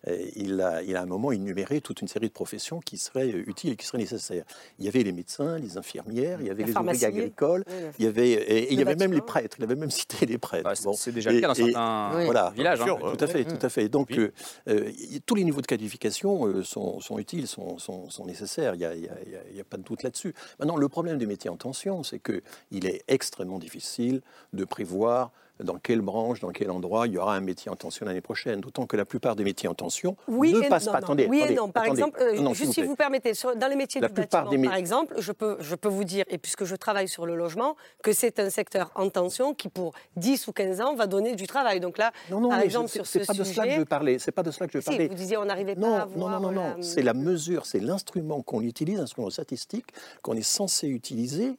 [0.08, 2.96] euh, il, a, il a à un moment énuméré toute une série de professions qui
[2.96, 4.44] seraient utiles et qui seraient nécessaires.
[4.78, 7.64] Il y avait les médecins, les infirmières, il y avait les ouvriers agricoles,
[7.98, 9.56] il y avait, et, il y avait même les prêtres.
[9.58, 10.64] Il avait même cité les prêtres.
[10.64, 12.80] Bah, c'est déjà le cas dans certains voilà, villages.
[12.80, 12.96] Hein.
[13.00, 13.88] Tout à fait, tout à fait.
[13.88, 14.32] Donc, euh,
[14.68, 14.90] euh,
[15.26, 19.10] tous les niveaux de qualification sont, sont, utiles, sont sont, nécessaires, il
[19.52, 20.34] n'y a, pas de doute là-dessus.
[20.58, 25.32] Maintenant, le problème des métiers en tension, c'est qu'il est extrêmement difficile de prévoir
[25.62, 28.60] dans quelle branche, dans quel endroit il y aura un métier en tension l'année prochaine.
[28.60, 30.98] D'autant que la plupart des métiers en tension ne passent pas.
[30.98, 31.68] Attendez, oui et non.
[31.68, 35.32] Par exemple, euh, juste si vous permettez, dans les métiers du bâtiment, par exemple, je
[35.32, 38.50] peux, je peux vous dire, et puisque je travaille sur le logement, que c'est un
[38.50, 41.80] secteur en tension qui, pour 10 ou 15 ans, va donner du travail.
[41.80, 44.18] Donc là, non, non, par exemple, sur ce pas de cela que je parlais.
[44.18, 45.08] C'est pas de cela que je parlais.
[45.08, 46.40] vous disiez, on n'arrivait pas à voir...
[46.40, 46.82] Non, non, non, non.
[46.82, 49.86] C'est la mesure, c'est l'instrument qu'on utilise, l'instrument statistique
[50.22, 51.54] qu'on est censé utiliser euh,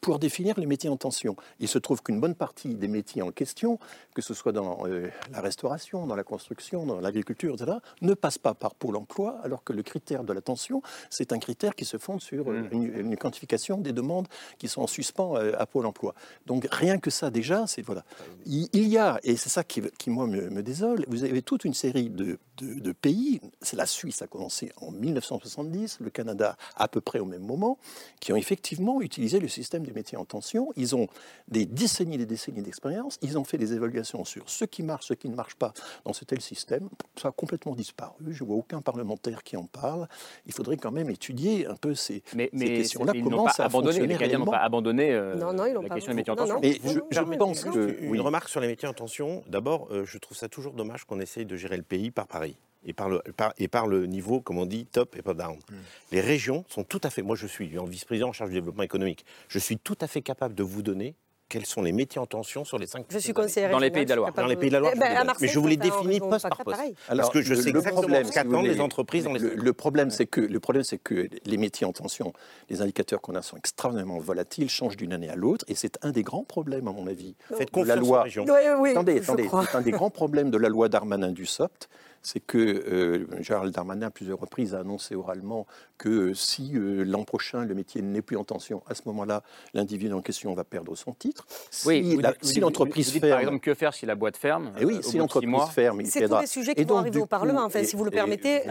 [0.00, 1.36] pour définir les métiers en tension.
[1.58, 3.78] Il se trouve qu'une bonne partie des métiers en question,
[4.14, 8.38] que ce soit dans euh, la restauration, dans la construction, dans l'agriculture, etc., ne passent
[8.38, 11.84] pas par Pôle emploi, alors que le critère de la tension, c'est un critère qui
[11.84, 13.00] se fonde sur euh, mmh.
[13.00, 14.28] une, quantification des demandes
[14.58, 16.14] qui sont en suspens à Pôle emploi.
[16.46, 18.04] Donc rien que ça déjà, c'est voilà.
[18.46, 21.64] Il, y a, et c'est ça qui, qui moi me, me, désole, vous avez toute
[21.64, 26.56] une série de, de, de pays, c'est la Suisse a commencé en 1970, le Canada
[26.76, 27.78] à peu près au même moment,
[28.20, 30.72] qui ont effectivement utilisé le système des métiers en tension.
[30.76, 31.06] Ils ont
[31.48, 33.18] des décennies et des décennies d'expérience.
[33.22, 35.72] Ils ont fait des évaluations sur ce qui marche, ce qui ne marche pas
[36.04, 36.88] dans ce tel système.
[37.20, 38.14] Ça a complètement disparu.
[38.30, 40.08] Je ne vois aucun parlementaire qui en parle.
[40.46, 43.12] Il faudrait quand même étudier un peu ces, questions-là.
[43.22, 46.32] Comment ça abandonné, Les Canadiens n'ont pas abandonné euh, non, non, la question des métiers
[46.32, 46.60] en tension.
[46.60, 48.02] Mais je, pense que...
[48.02, 49.42] Une remarque sur les métiers en tension.
[49.48, 52.56] D'abord, euh, je trouve ça toujours dommage qu'on essaye de gérer le pays par Paris
[52.84, 53.22] et par le,
[53.58, 55.56] et par le niveau, comme on dit, top et pas down.
[55.70, 55.74] Hmm.
[56.12, 59.24] Les régions sont tout à fait, moi je suis vice-président en charge du développement économique,
[59.48, 61.14] je suis tout à fait capable de vous donner
[61.50, 64.04] quels sont les métiers en tension sur les cinq Je suis conseillère dans les pays
[64.04, 64.32] de la Loire.
[64.32, 64.94] Dans les pays de la Loire,
[65.40, 66.80] mais je vous les définis poste par poste.
[67.08, 70.40] Parce que je sais le problème, qu'attendent les entreprises dans les le, problème, c'est que
[70.40, 72.32] le problème, c'est que les métiers en tension,
[72.70, 76.12] les indicateurs qu'on a sont extrêmement volatiles, changent d'une année à l'autre, et c'est un
[76.12, 77.34] des grands problèmes, à mon avis.
[77.58, 78.24] Faites confiance la loi.
[78.36, 78.42] Oui,
[78.78, 81.88] oui, attendez, attendez, c'est un des grands problèmes de la loi Darmanin du SOPT
[82.22, 85.66] c'est que euh, Gérald Darmanin, à plusieurs reprises, a annoncé oralement
[85.96, 89.42] que euh, si euh, l'an prochain le métier n'est plus en tension, à ce moment-là,
[89.74, 91.46] l'individu en question va perdre son titre.
[91.86, 93.30] Oui, si l'entreprise ferme.
[93.30, 96.28] Par exemple, que faire si la boîte ferme et eh Oui, si l'entreprise ferme, C'est
[96.28, 98.62] tous les sujets qui vont arriver au Parlement, enfin, si vous le permettez.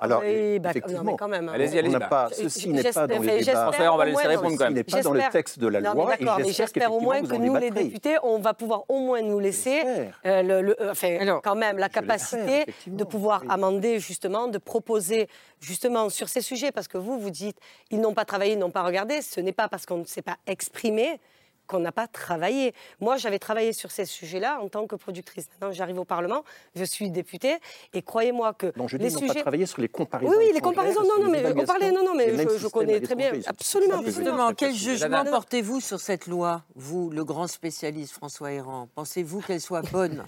[0.00, 1.48] Alors, effectivement, quand même.
[1.48, 1.94] Allez-y, allez-y.
[2.32, 3.70] Ceci n'est pas dans le débat.
[3.92, 4.74] on va laisser répondre quand même.
[4.74, 6.16] n'est pas dans le texte de la loi.
[6.38, 9.82] mais j'espère au moins que nous, les députés, on va pouvoir au moins nous laisser,
[10.24, 12.64] quand même, la capacité
[12.94, 15.28] de pouvoir amender justement de proposer
[15.60, 17.58] justement sur ces sujets, parce que vous, vous dites,
[17.90, 20.22] ils n'ont pas travaillé, ils n'ont pas regardé, ce n'est pas parce qu'on ne s'est
[20.22, 21.20] pas exprimé
[21.66, 22.74] qu'on n'a pas travaillé.
[23.00, 25.46] Moi, j'avais travaillé sur ces sujets-là en tant que productrice.
[25.52, 27.56] Maintenant, j'arrive au Parlement, je suis députée,
[27.92, 29.34] et croyez-moi que non, je les dis, sujets...
[29.34, 30.30] pas travaillé sur les comparaisons.
[30.30, 31.02] Oui, oui, les comparaisons.
[31.02, 31.90] Non, non, mais on parlait.
[31.90, 33.32] Non, non, mais je, connais très bien.
[33.46, 34.52] Absolument, absolument.
[34.54, 38.88] Quel jugement portez-vous sur cette loi, vous, le grand spécialiste François Héran?
[38.94, 40.24] Pensez-vous qu'elle soit bonne?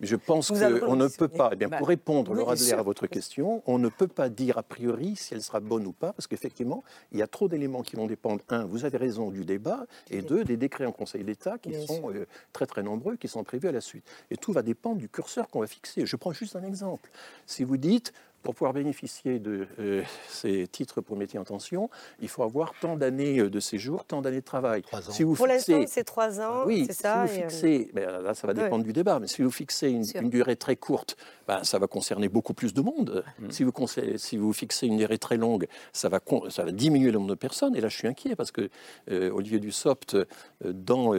[0.00, 1.50] Je pense qu'on ne peut pas.
[1.52, 5.16] Eh bien, pour répondre, Laura à votre question, on ne peut pas dire a priori
[5.16, 6.82] si elle sera bonne ou pas, parce qu'effectivement,
[7.12, 8.42] il y a trop d'éléments qui vont dépendre.
[8.50, 12.10] Un, vous avez raison du débat, et deux, des décrets en Conseil d'État qui sont
[12.10, 14.04] euh, très très nombreux, qui sont prévus à la suite.
[14.30, 16.06] Et tout va dépendre du curseur qu'on va fixer.
[16.06, 17.10] Je prends juste un exemple.
[17.46, 18.12] Si vous dites,
[18.44, 21.88] pour pouvoir bénéficier de euh, ces titres pour métier en tension,
[22.20, 24.82] il faut avoir tant d'années euh, de séjour, tant d'années de travail.
[25.08, 26.64] Si vous pour l'instant, c'est trois ans.
[26.66, 27.26] Oui, ça.
[27.26, 30.28] Si vous fixez, ben, là, ça va dépendre du débat, mais si vous fixez une,
[30.28, 31.16] durée très courte,
[31.48, 33.24] ben, ça va concerner beaucoup plus de monde.
[33.38, 33.50] Mm.
[33.50, 33.72] Si, vous
[34.16, 36.20] si vous fixez une durée très longue, ça va,
[36.50, 37.74] ça va diminuer le nombre de personnes.
[37.74, 38.68] Et là, je suis inquiet parce que
[39.10, 40.16] euh, Olivier Dussopt,
[40.62, 41.14] dans,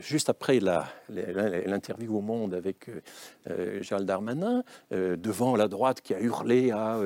[0.00, 0.58] juste après
[1.10, 2.88] l'interview au Monde avec
[3.80, 6.98] Gérald Darmanin, devant la droite qui a hurlé à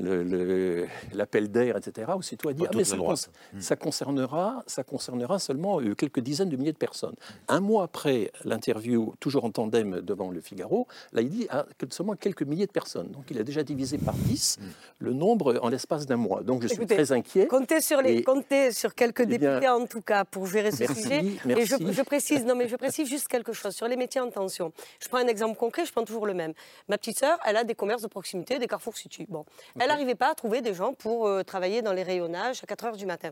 [0.00, 3.60] euh, l'appel d'air, etc., aussitôt a dit ah, mais ça, hmm.
[3.60, 7.14] ça, concernera, ça concernera seulement euh, quelques dizaines de milliers de personnes.
[7.48, 12.14] Un mois après l'interview, toujours en tandem devant le Figaro, là il dit ah, seulement
[12.14, 13.08] quelques milliers de personnes.
[13.08, 14.64] Donc il a déjà divisé par 10 hmm.
[15.00, 16.42] le nombre en l'espace d'un mois.
[16.42, 17.46] Donc je suis très inquiet.
[17.46, 21.24] Comptez sur, les, comptez sur quelques eh députés en tout cas pour gérer ce sujet.
[21.48, 24.30] Et je, je, précise, non mais je précise juste quelque chose sur les métiers en
[24.30, 24.72] tension.
[25.00, 26.52] Je prends un exemple concret, je prends toujours le même.
[26.88, 28.83] Ma petite sœur, elle a des commerces de proximité, des carrefours
[29.28, 29.44] Bon.
[29.78, 32.84] Elle n'arrivait pas à trouver des gens pour euh, travailler dans les rayonnages à 4
[32.84, 33.30] heures du matin.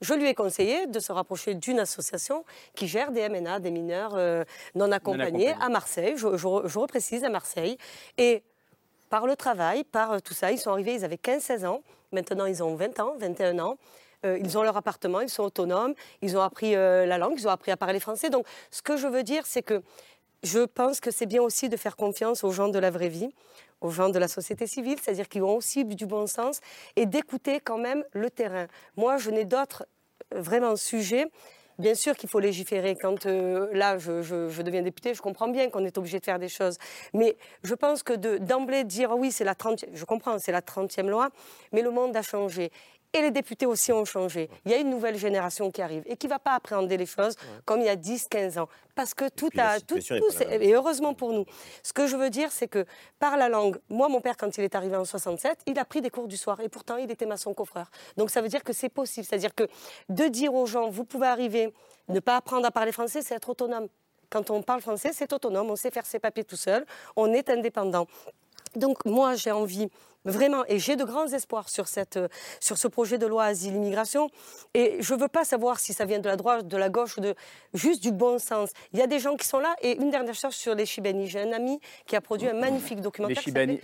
[0.00, 2.44] Je lui ai conseillé de se rapprocher d'une association
[2.74, 4.44] qui gère des MNA, des mineurs euh,
[4.74, 6.14] non, accompagnés, à Marseille.
[6.16, 7.78] Je, je, reprécise à Marseille.
[8.18, 8.42] Et
[9.10, 11.82] par le travail, par euh, tout ça, ils sont arrivés, ils avaient 15-16 ans.
[12.12, 13.76] Maintenant, ils ont 20 ans, 21 ans.
[14.24, 15.92] Ils ont leur appartement, ils sont autonomes,
[16.22, 18.30] ils ont appris euh, la langue, ils ont appris à parler français.
[18.30, 19.82] Donc, ce que je veux dire, c'est que
[20.44, 23.30] je pense que c'est bien aussi de faire confiance aux gens de la vraie vie,
[23.80, 26.60] aux gens de la société civile, c'est-à-dire qu'ils ont aussi du bon sens,
[26.96, 28.66] et d'écouter quand même le terrain.
[28.96, 29.86] Moi, je n'ai d'autres
[30.34, 31.26] euh, vraiment sujets.
[31.78, 32.94] Bien sûr qu'il faut légiférer.
[32.94, 36.78] Quand là, je, deviens député, je comprends bien qu'on est obligé de faire des choses.
[37.14, 41.08] Mais je pense que d'emblée dire oui, c'est la 30 je comprends, c'est la 30e
[41.08, 41.30] loi,
[41.72, 42.70] mais le monde a changé
[43.14, 44.50] et les députés aussi ont changé.
[44.64, 47.06] Il y a une nouvelle génération qui arrive et qui ne va pas appréhender les
[47.06, 48.68] choses comme il y a 10, 15 ans.
[48.94, 49.80] Parce que tout a.
[49.80, 49.98] Tout,
[50.50, 51.46] et heureusement pour nous.
[51.82, 52.84] Ce que je veux dire, c'est que
[53.18, 56.00] par la langue, moi, mon père, quand il est arrivé en 67, il a pris
[56.00, 57.90] des cours du soir et pourtant, il était maçon coffreur.
[58.16, 59.26] Donc ça veut dire que c'est possible.
[59.28, 59.68] C'est-à-dire que
[60.08, 61.72] de dire aux gens, vous pouvez arriver,
[62.08, 63.88] ne pas apprendre à parler français, c'est être autonome.
[64.28, 66.84] Quand on parle français, c'est autonome, on sait faire ses papiers tout seul,
[67.14, 68.08] on est indépendant.
[68.74, 69.88] Donc moi, j'ai envie
[70.24, 74.30] Vraiment, et j'ai de grands espoirs sur, cette, euh, sur ce projet de loi asile-immigration.
[74.72, 77.18] Et je ne veux pas savoir si ça vient de la droite, de la gauche,
[77.18, 77.34] ou de
[77.74, 78.70] juste du bon sens.
[78.94, 79.74] Il y a des gens qui sont là.
[79.82, 81.26] Et une dernière chose sur les Chibani.
[81.26, 83.36] J'ai un ami qui a produit un magnifique documentaire.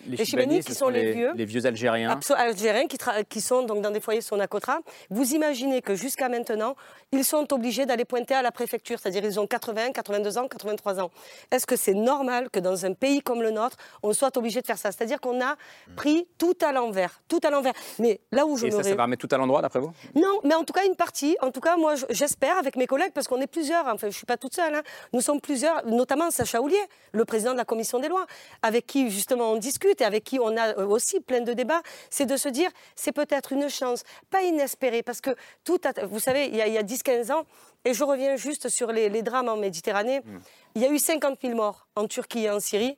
[0.07, 1.33] Les Chibani, qui sont les, vieux.
[1.35, 2.19] Les vieux Algériens.
[2.37, 2.97] Algériens qui,
[3.29, 4.81] qui, sont donc dans des foyers Sonacotra.
[5.11, 6.75] Vous imaginez que jusqu'à maintenant,
[7.13, 8.99] ils sont obligés d'aller pointer à la préfecture.
[8.99, 11.11] C'est-à-dire ils ont 80, 82 ans, 83 ans.
[11.51, 14.67] Est-ce que c'est normal que dans un pays comme le nôtre, on soit obligé de
[14.67, 14.91] faire ça?
[14.91, 15.57] C'est-à-dire qu'on a
[15.97, 17.73] pris tout à l'envers, tout à l'envers.
[17.99, 19.93] Mais là où je Et ça, ça va remettre tout à l'endroit, d'après vous?
[20.15, 21.37] Non, mais en tout cas, une partie.
[21.41, 24.13] En tout cas, moi, j'espère, avec mes collègues, parce qu'on est plusieurs, enfin, je ne
[24.13, 24.83] suis pas toute seule, hein.
[25.13, 28.27] nous sommes plusieurs, notamment Sacha Oulier, le président de la commission des lois,
[28.63, 31.83] avec qui, justement, on discute et avec qui on a euh, aussi plein de débats,
[32.11, 35.31] c'est de se dire, c'est peut-être une chance, pas inespérée, parce que
[35.65, 35.79] tout,
[36.09, 37.45] vous savez, il y a, 10-15 ans,
[37.85, 40.39] et je reviens juste sur les, drames en Méditerranée, mmh.
[40.77, 42.97] il y a eu 50 000 morts en Turquie et en Syrie.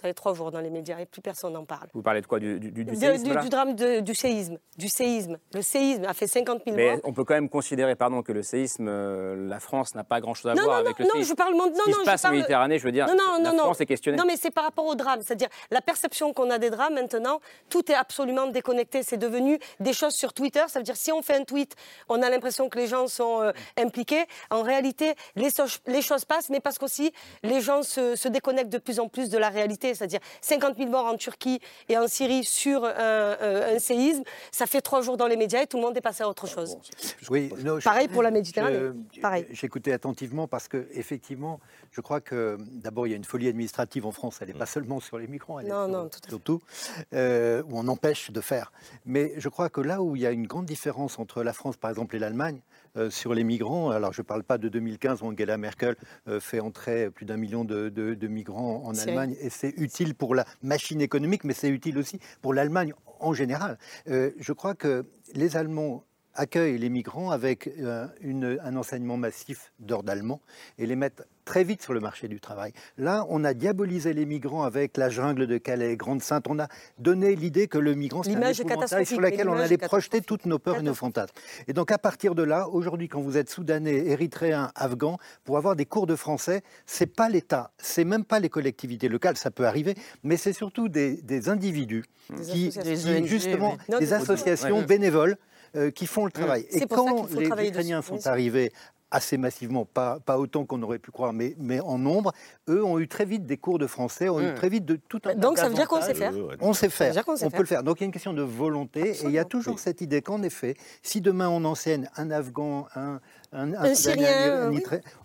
[0.00, 1.88] Ça fait trois jours dans les médias et plus personne n'en parle.
[1.92, 4.58] Vous parlez de quoi Du, du, du, séisme, du drame du séisme.
[4.76, 5.38] Du séisme.
[5.52, 8.42] Le séisme a fait 50 000 Mais on peut quand même considérer pardon, que le
[8.42, 11.18] séisme, euh, la France n'a pas grand-chose à voir avec le séisme.
[11.18, 11.54] Non, je parle...
[11.54, 14.16] Non, Ce qui se passe en Méditerranée, je veux dire, non, la France est questionnée.
[14.16, 15.20] Non, mais c'est par rapport au drame.
[15.22, 19.02] C'est-à-dire, la perception qu'on a des drames maintenant, tout est absolument déconnecté.
[19.02, 20.62] C'est devenu des choses sur Twitter.
[20.68, 21.74] Ça veut dire, si on fait un tweet,
[22.08, 24.24] on a l'impression que les gens sont euh, impliqués.
[24.50, 25.48] En réalité, les,
[25.86, 29.30] les, choses passent, mais parce qu'aussi, les gens se, se déconnectent de plus en plus
[29.30, 29.87] de la réalité.
[29.94, 34.80] C'est-à-dire, 50 50 000 morts en Turquie et en Syrie sur un, séisme, ça fait
[34.80, 36.76] trois jours dans les médias et tout le monde est passé à autre chose.
[37.30, 37.50] Oui,
[37.82, 38.90] Pareil pour la Méditerranée.
[39.50, 41.60] J'écoutais attentivement parce que effectivement,
[41.90, 44.38] je crois que d'abord il y a une folie administrative en France.
[44.40, 44.66] Elle n'est pas mm.
[44.66, 46.60] seulement sur les migrants, elle est sur, surtout
[47.14, 48.72] euh, où on empêche de faire.
[49.06, 51.76] Mais je crois que là où il y a une grande différence entre la France,
[51.76, 53.90] par exemple, et l'Allemagne, euh, sur les migrants.
[53.90, 55.96] Alors, je ne parle pas de 2015 où Angela Merkel
[56.28, 60.44] euh, fait entrer plus d'un million de, migrants en Allemagne et c'est utile pour la
[60.62, 63.78] machine économique, mais c'est utile aussi pour l'Allemagne en général.
[64.08, 66.04] Euh, je crois que les Allemands
[66.38, 70.40] accueillent les migrants avec un enseignement massif d'ordre allemand
[70.78, 72.72] et les mettent très vite sur le marché du travail.
[72.98, 76.44] Là, on a diabolisé les migrants avec la jungle de Calais, Grande-Sainte.
[76.46, 76.68] On a
[76.98, 80.58] donné l'idée que le migrant, c'est un épouvantail sur laquelle on allait projeter toutes nos
[80.58, 81.34] peurs et nos fantasmes.
[81.66, 85.74] Et donc, à partir de là, aujourd'hui, quand vous êtes soudanais, érythréen, afghan, pour avoir
[85.74, 89.66] des cours de français, c'est pas l'État, c'est même pas les collectivités locales, ça peut
[89.66, 92.04] arriver, mais c'est surtout des, individus
[92.42, 92.70] qui,
[93.24, 95.38] justement, des associations bénévoles
[95.76, 96.66] euh, qui font le travail.
[96.70, 98.72] Et quand les Ukrainiens sont arrivés
[99.10, 102.32] assez massivement, pas, pas autant qu'on aurait pu croire, mais, mais en nombre,
[102.68, 104.54] eux ont eu très vite des cours de français, ont eu hmm.
[104.54, 106.32] très vite de tout un Donc ça veut dire qu'on sait faire.
[106.60, 107.82] On sait faire, on, peut le faire.
[107.82, 110.20] Donc il y a une question de volonté, et il y a toujours cette idée
[110.20, 113.20] qu'en effet, si demain on enseigne un Afghan, un,
[113.52, 114.70] un, Syrien,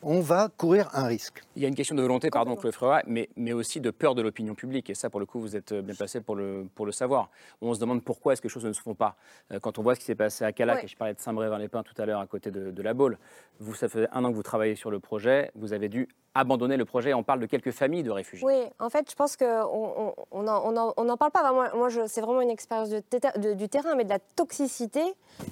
[0.01, 1.43] on va courir un risque.
[1.55, 4.21] Il y a une question de volonté, pardon, Chloé mais, mais aussi de peur de
[4.21, 4.89] l'opinion publique.
[4.89, 7.29] Et ça, pour le coup, vous êtes bien placé pour le, pour le savoir.
[7.61, 9.15] On se demande pourquoi est-ce que les choses ne se font pas.
[9.51, 11.83] Euh, quand on voit ce qui s'est passé à Calac, et je parlais de Saint-Brévin-les-Pins
[11.83, 13.17] tout à l'heure, à côté de, de la Baule,
[13.59, 16.77] vous, ça fait un an que vous travaillez sur le projet, vous avez dû abandonner
[16.77, 17.13] le projet.
[17.13, 18.45] On parle de quelques familles de réfugiés.
[18.45, 21.51] Oui, en fait, je pense qu'on n'en on, parle pas.
[21.73, 25.01] Moi, c'est vraiment une expérience du terrain, mais de la toxicité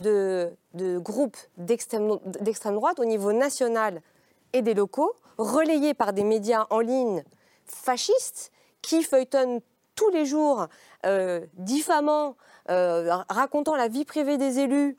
[0.02, 4.02] de, de groupes d'extrême droite au niveau national
[4.54, 7.24] et des locaux, relayés par des médias en ligne
[7.66, 8.52] fascistes
[8.82, 9.62] qui feuilletonnent
[9.96, 10.68] tous les jours,
[11.06, 12.36] euh, diffamant,
[12.70, 14.98] euh, racontant la vie privée des élus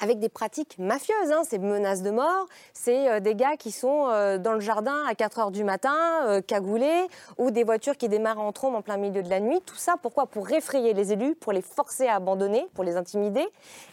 [0.00, 1.32] avec des pratiques mafieuses.
[1.32, 1.42] Hein.
[1.48, 5.14] C'est menaces de mort, c'est euh, des gars qui sont euh, dans le jardin à
[5.14, 7.06] 4 heures du matin, euh, cagoulés,
[7.38, 9.60] ou des voitures qui démarrent en trombe en plein milieu de la nuit.
[9.64, 10.26] Tout ça, pourquoi?
[10.26, 13.46] Pour effrayer les élus, pour les forcer à abandonner, pour les intimider,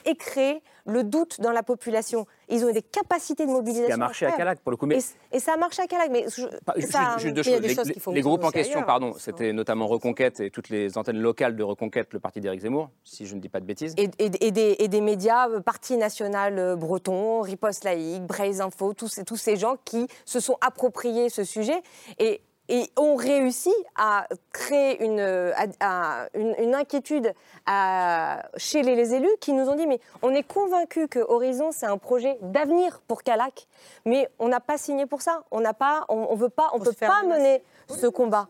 [0.06, 2.26] et créer le doute dans la population.
[2.50, 3.90] Ils ont des capacités de mobilisation.
[3.90, 4.86] Ça a marché à Calac, pour le coup.
[4.86, 5.00] Mais...
[5.32, 6.10] Et, ça a marché à Calac.
[6.12, 6.46] Mais je,
[6.86, 7.62] ça, juste, deux choses.
[8.12, 12.14] Les, groupes en question, pardon, c'était notamment Reconquête et toutes les antennes locales de Reconquête,
[12.14, 13.94] le parti d'Éric Zemmour, si je ne dis pas de bêtises.
[13.98, 19.22] Et, des, et des, médias, euh, Parti national euh, breton, Riposte laïque, Braise Info, tous,
[19.26, 21.82] tous ces gens qui se sont appropriés ce sujet.
[22.20, 25.20] Et et ont réussi à créer une,
[26.34, 27.34] une, inquiétude
[28.58, 31.98] chez les, élus qui nous ont dit mais on est convaincu que Horizon c'est un
[31.98, 33.68] projet d'avenir pour Calac,
[34.06, 36.94] mais on n'a pas signé pour ça, on n'a pas, on, veut pas, on, peut
[36.94, 38.48] pas mener ce combat.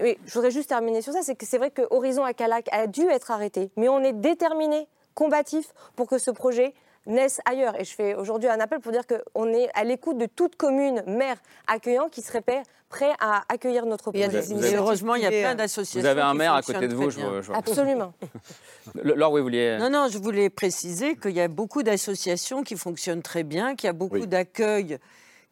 [0.00, 2.68] Oui, je voudrais juste terminer sur ça, c'est que c'est vrai que Horizon à Calac
[2.72, 6.74] a dû être arrêté, mais on est déterminé, combatif pour que ce projet
[7.06, 7.78] naissent ailleurs.
[7.80, 11.02] Et je fais aujourd'hui un appel pour dire qu'on est à l'écoute de toute commune,
[11.06, 11.36] maire
[11.66, 12.42] accueillant qui serait
[12.88, 14.74] prêt à accueillir notre projet.
[14.74, 16.00] heureusement, il y a plein d'associations.
[16.00, 17.20] Vous avez un maire à côté de vous, je,
[17.52, 18.12] Absolument.
[19.02, 19.78] Laure, oui, vous vouliez.
[19.80, 23.86] Non, non, je voulais préciser qu'il y a beaucoup d'associations qui fonctionnent très bien, qu'il
[23.86, 24.98] y a beaucoup d'accueil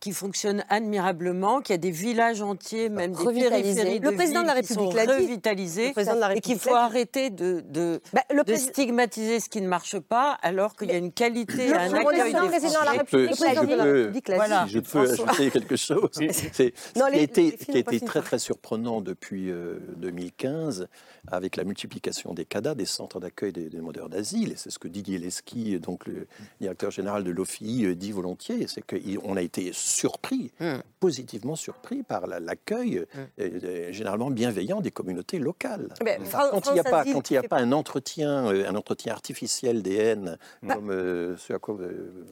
[0.01, 4.47] qui fonctionne admirablement, qu'il y a des villages entiers, même des périphéries le président de
[4.47, 5.93] la République l'a revitalisés,
[6.35, 10.75] et qu'il faut arrêter de, de, bah, de stigmatiser ce qui ne marche pas, alors
[10.75, 14.67] qu'il y a une qualité, le un accueil des président de la République, voilà.
[14.67, 16.09] Je peux ajouter quelque chose.
[16.13, 19.53] C'est ce qui a été, très très surprenant depuis
[19.97, 20.87] 2015 euh,
[21.31, 24.89] avec la multiplication des CADA, des centres d'accueil des demandeurs d'asile, et c'est ce que
[24.89, 26.27] Didier Lesky, donc le
[26.61, 30.79] directeur général de l'OFI, euh, dit volontiers, c'est qu'on a été surpris, hmm.
[30.99, 33.19] positivement surpris par l'accueil hmm.
[33.41, 35.95] euh, généralement bienveillant des communautés locales.
[35.99, 39.83] quand il n'y a, pas, quand il a pas un entretien, euh, un entretien artificiel
[39.83, 40.75] des haines, bah.
[40.75, 40.91] comme
[41.37, 41.77] ce à quoi.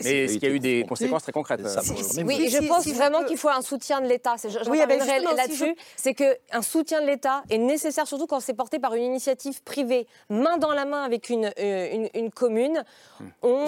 [0.04, 1.60] Mais est-ce qu'il y a eu des conséquences très concrètes
[2.24, 4.36] Oui, je pense vraiment qu'il faut un soutien de l'État.
[4.68, 8.94] Oui, ben là-dessus, c'est qu'un soutien de l'État est nécessaire, surtout quand c'est porté par
[8.94, 12.84] une initiative privée, main dans la main avec une, euh, une, commune,
[13.42, 13.66] on,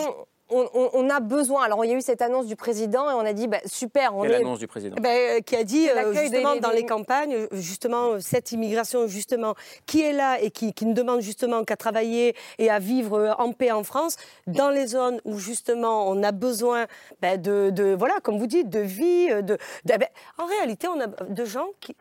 [0.50, 1.64] on, a besoin.
[1.64, 4.16] Alors, il y a eu cette annonce du président et on a dit bah, super.
[4.16, 4.96] On Quelle annonce du président?
[5.00, 9.54] Bah, euh, Qui a dit euh, justement dans les campagnes, justement cette immigration justement
[9.86, 13.70] qui est là et qui, ne demande justement qu'à travailler et à vivre en paix
[13.70, 16.86] en France, dans les zones où justement on a besoin
[17.20, 19.28] bah, de, de, voilà comme vous dites de vie.
[19.42, 19.58] De,
[20.38, 21.94] en réalité, on a de gens qui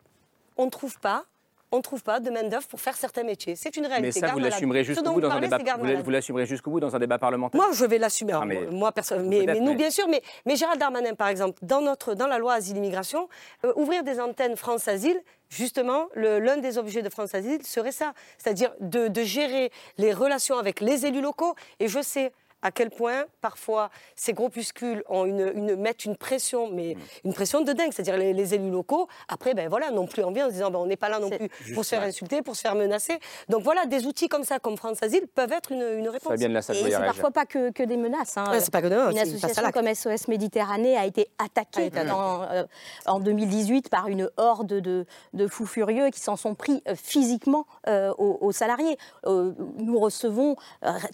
[0.56, 1.24] on ne trouve pas
[1.72, 3.56] on ne trouve pas de main-d'œuvre pour faire certains métiers.
[3.56, 4.20] C'est une réalité.
[4.20, 5.58] Mais ça, vous l'assumerez jusqu'au bout dans un débat.
[6.02, 7.60] Vous l'assumerez jusqu'au bout dans un débat parlementaire.
[7.60, 8.32] Moi, je vais l'assumer.
[8.34, 8.66] Ah, mais...
[8.70, 9.28] Moi, personne.
[9.28, 10.08] Mais, nous, bien sûr.
[10.08, 13.28] Mais, mais Gérald Darmanin, par exemple, dans notre, dans la loi asile-immigration,
[13.64, 15.20] euh, ouvrir des antennes France Asile.
[15.48, 20.58] Justement, l'un des objets de France Asile serait ça, c'est-à-dire de, de gérer les relations
[20.58, 21.56] avec les élus locaux.
[21.80, 22.30] Et je sais,
[22.62, 27.26] à quel point parfois ces groupuscules ont une, mettent une pression, mais mm.
[27.26, 27.92] une pression de dingue.
[27.92, 30.86] C'est-à-dire les, élus locaux, après, ben voilà, n'ont plus envie en se disant ben, on
[30.86, 33.18] n'est pas là non plus pour se faire insulter, pour se faire menacer.
[33.48, 36.40] Donc voilà, des outils comme ça, comme France Asile, peuvent être une, une réponse.
[36.40, 38.36] Et c'est parfois pas que, que, des menaces.
[38.36, 38.52] Hein.
[38.58, 42.64] c'est pas que Une association comme SOS Méditerranée a été attaquée euh,
[43.06, 47.66] en 2018 par une horde de, de fous furieux qui s'en sont pris euh, physiquement
[47.88, 48.98] euh, aux, salariés.
[49.24, 50.56] nous recevons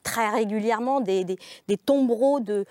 [0.03, 1.36] très régulièrement des des,
[1.76, 2.64] tombereaux de,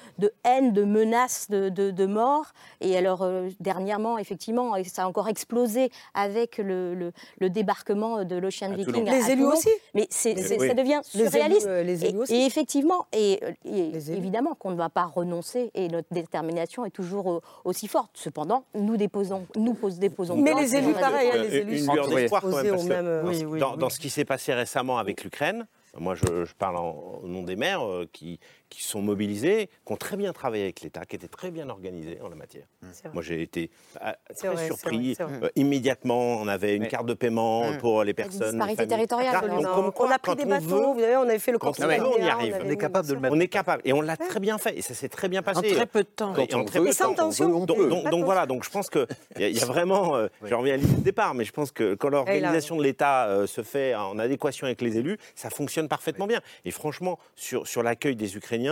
[0.44, 2.54] haine, de menaces de, de, mort.
[2.82, 8.74] Et alors, euh, dernièrement, effectivement, ça a encore explosé avec le, le, débarquement de l'Ocean
[8.74, 9.10] Viking.
[9.10, 10.34] Les élus aussi Mais ça
[10.74, 11.68] devient surréaliste.
[11.68, 12.36] Euh, les élus, aussi.
[12.36, 17.42] Et, effectivement, et, évidemment qu'on ne va pas renoncer et notre détermination est toujours euh,
[17.64, 18.12] aussi forte.
[18.14, 20.36] Cependant, nous déposons, nous déposons.
[20.38, 23.60] Mais les élus, pareil, hein, les élus sont d'espoir quand même.
[23.60, 25.66] Dans, dans ce qui s'est passé récemment avec l'Ukraine,
[25.98, 27.82] moi, je, parle au nom des maires
[28.12, 28.40] qui,
[28.76, 32.20] qui sont mobilisés, qui ont très bien travaillé avec l'État, qui étaient très bien organisés
[32.22, 32.66] en la matière.
[32.82, 32.88] Mmh.
[33.14, 33.72] Moi, j'ai été
[34.04, 35.16] euh, très surpris.
[35.22, 37.78] Euh, immédiatement, on avait une carte de paiement mmh.
[37.78, 38.60] pour les personnes.
[38.60, 39.50] Parité territoriale.
[39.50, 41.86] on a pris des bateaux, vous savez, on avait fait le contrôle.
[41.86, 42.58] on y arrive.
[42.66, 43.36] On est capable de le mettre.
[43.36, 43.82] On est capable.
[43.86, 44.78] Et on l'a très bien fait.
[44.78, 45.60] Et ça s'est très bien passé.
[45.60, 46.36] En très peu de temps.
[46.36, 48.10] Et en très peu de temps.
[48.10, 49.08] Donc voilà, donc je pense qu'il
[49.38, 52.10] y a vraiment, euh, je reviens à l'idée de départ, mais je pense que quand
[52.10, 56.42] l'organisation de l'État se fait en adéquation avec les élus, ça fonctionne parfaitement bien.
[56.66, 58.65] Et franchement, sur l'accueil des Ukrainiens,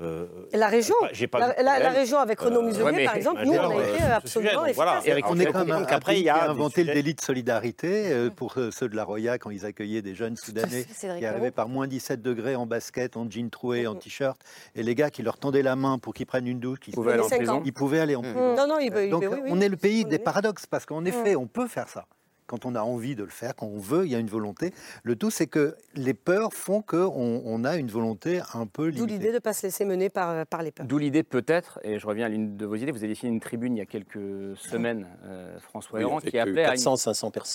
[0.00, 0.96] euh, la région,
[1.30, 5.04] la, région avec Renaud euh, Muselier, par exemple, nous, on a été absolument efficace.
[5.28, 8.88] on est quand même après, il a inventé le délit de solidarité euh, pour ceux
[8.88, 10.84] de la Roya quand ils accueillaient des jeunes Soudanais
[11.18, 14.36] qui arrivaient par moins 17 degrés en basket, en jean troué, en t-shirt,
[14.74, 17.12] et les gars qui leur tendaient la main pour qu'ils prennent une douche, ils pouvaient
[17.12, 17.62] aller en prison.
[17.64, 18.56] Ils pouvaient aller en prison.
[18.56, 21.88] Non, non, Donc on est le pays des paradoxes parce qu'en effet, on peut faire
[21.88, 22.06] ça.
[22.46, 24.72] Quand on a envie de le faire, quand on veut, il y a une volonté.
[25.02, 28.98] Le tout, c'est que les peurs font qu'on on a une volonté un peu limitée.
[28.98, 30.86] D'où l'idée de ne pas se laisser mener par, par les peurs.
[30.86, 33.40] D'où l'idée peut-être, et je reviens à l'une de vos idées, vous avez défini une
[33.40, 36.74] tribune il y a quelques semaines, euh, François Héran, qui appelait à,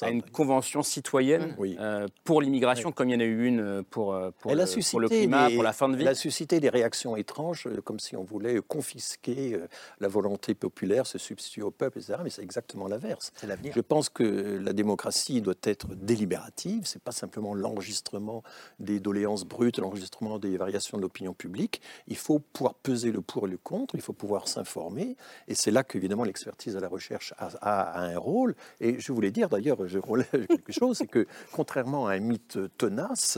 [0.10, 4.56] une, convention citoyenne euh, pour l'immigration, comme il y en a eu une pour, pour,
[4.56, 6.04] le, pour le, climat, pour la fin de vie.
[6.04, 9.60] Elle a suscité des réactions étranges, comme si on voulait confisquer
[10.00, 12.20] la volonté populaire, se substituer au peuple, etc.
[12.24, 13.32] Mais c'est exactement l'inverse.
[13.44, 16.84] Je pense que la démocratie doit être délibérative.
[16.86, 18.44] C'est pas simplement l'enregistrement
[18.80, 21.82] des doléances brutes, l'enregistrement des variations de l'opinion publique.
[22.08, 23.96] Il faut pouvoir peser le pour et le contre.
[23.96, 25.18] Il faut pouvoir s'informer.
[25.50, 28.56] Et c'est là qu'évidemment l'expertise à la recherche a, un rôle.
[28.80, 32.58] Et je voulais dire d'ailleurs, je relève quelque chose, c'est que contrairement à un mythe
[32.78, 33.38] tenace,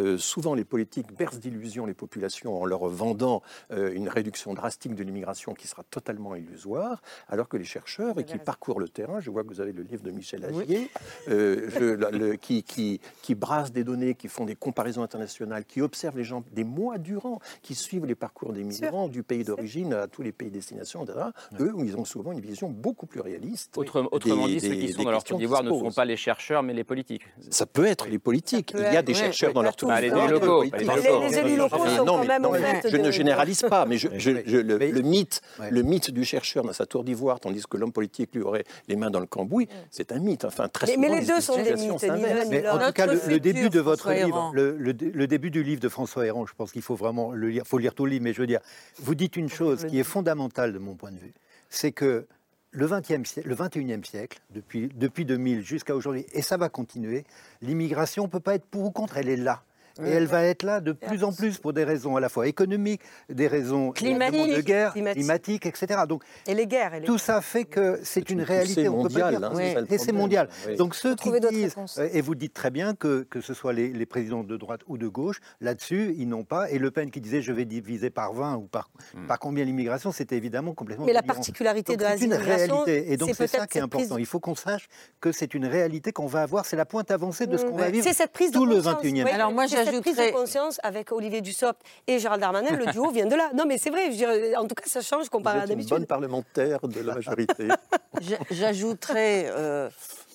[0.00, 4.94] euh, souvent les politiques bercent d'illusions les populations en leur vendant euh, une réduction drastique
[4.96, 9.20] de l'immigration qui sera totalement illusoire, alors que les chercheurs et qui parcourent le terrain,
[9.20, 10.79] je vois que vous avez le livre de Michel Agier,
[11.28, 16.24] euh, qui, qui, qui brassent des données, qui font des comparaisons internationales, qui observent les
[16.24, 20.22] gens des mois durant, qui suivent les parcours des migrants du pays d'origine à tous
[20.22, 21.18] les pays destination, etc.
[21.58, 23.76] Eux, ils ont souvent une vision beaucoup plus réaliste.
[23.76, 26.74] autrement dit, ceux qui sont dans leur Côte d'Ivoire ne sont pas les chercheurs, mais
[26.74, 27.22] les politiques.
[27.50, 28.72] Ça peut être les politiques.
[28.74, 30.00] Il y a des chercheurs dans leur Côte d'Ivoire.
[30.00, 30.62] les élus locaux.
[30.62, 32.46] Les, élus locaux sont quand même
[32.88, 37.40] Je ne généralise pas, mais le mythe, le mythe du chercheur dans sa tour d'ivoire,
[37.40, 40.44] tandis que l'homme politique lui aurait les mains dans le cambouille, c'est un mythe.
[40.44, 42.04] Enfin, très mais, les deux sont des mythes.
[42.50, 46.26] Mais en tout cas, le, début de votre livre, le, début du livre de François
[46.26, 47.62] Héran, je pense qu'il faut vraiment le lire.
[47.64, 48.60] Il faut lire tout le livre, mais je veux dire,
[48.98, 51.34] vous dites une chose qui est fondamentale de mon point de vue,
[51.68, 52.26] c'est que
[52.72, 57.24] le, 20e siècle, le 21e siècle, depuis, depuis 2000 jusqu'à aujourd'hui, et ça va continuer,
[57.62, 59.62] l'immigration ne peut pas être pour ou contre, elle est là.
[60.04, 62.46] Et elle va être là de plus en plus pour des raisons à la fois
[62.46, 66.00] économiques, des raisons climatiques, de guerre, climatiques, etc.
[66.08, 66.92] Donc, et les guerres.
[67.04, 68.88] tout ça fait que c'est une réalité.
[68.88, 70.48] On mondial, peut pas dire, hein, et c'est mondial.
[70.78, 74.06] Donc ceux qui disent, euh, et vous dites très bien que, que ce soit les,
[74.06, 76.70] présidents de droite ou de gauche, là-dessus, ils n'ont pas.
[76.70, 79.26] Et Le Pen qui disait je vais diviser par 20 ou par, hmm.
[79.26, 81.06] par combien l'immigration, c'était évidemment complètement.
[81.06, 83.12] Mais la particularité de la C'est une réalité.
[83.12, 84.18] Et donc c'est ça qui est important.
[84.18, 84.88] Il faut qu'on sache
[85.20, 86.66] que c'est une réalité qu'on va avoir.
[86.66, 89.30] C'est la pointe avancée de ce qu'on va vivre cette prise tout le 21e siècle.
[89.32, 93.50] Alors moi j'ajouterais conscience avec Olivier Dussopt et Gérald Darmanin, le duo vient de là.
[93.54, 94.08] Non, mais c'est vrai.
[94.56, 95.90] en tout cas, ça change comparé à d'habitude.
[95.90, 97.68] Une bonne parlementaire de la majorité.
[98.50, 99.88] J'ajouterais, euh,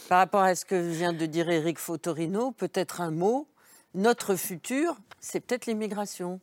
[0.10, 3.48] par rapport à ce que vient de dire Éric Fotorino, peut-être un mot.
[3.96, 6.40] Notre futur, c'est peut-être l'immigration.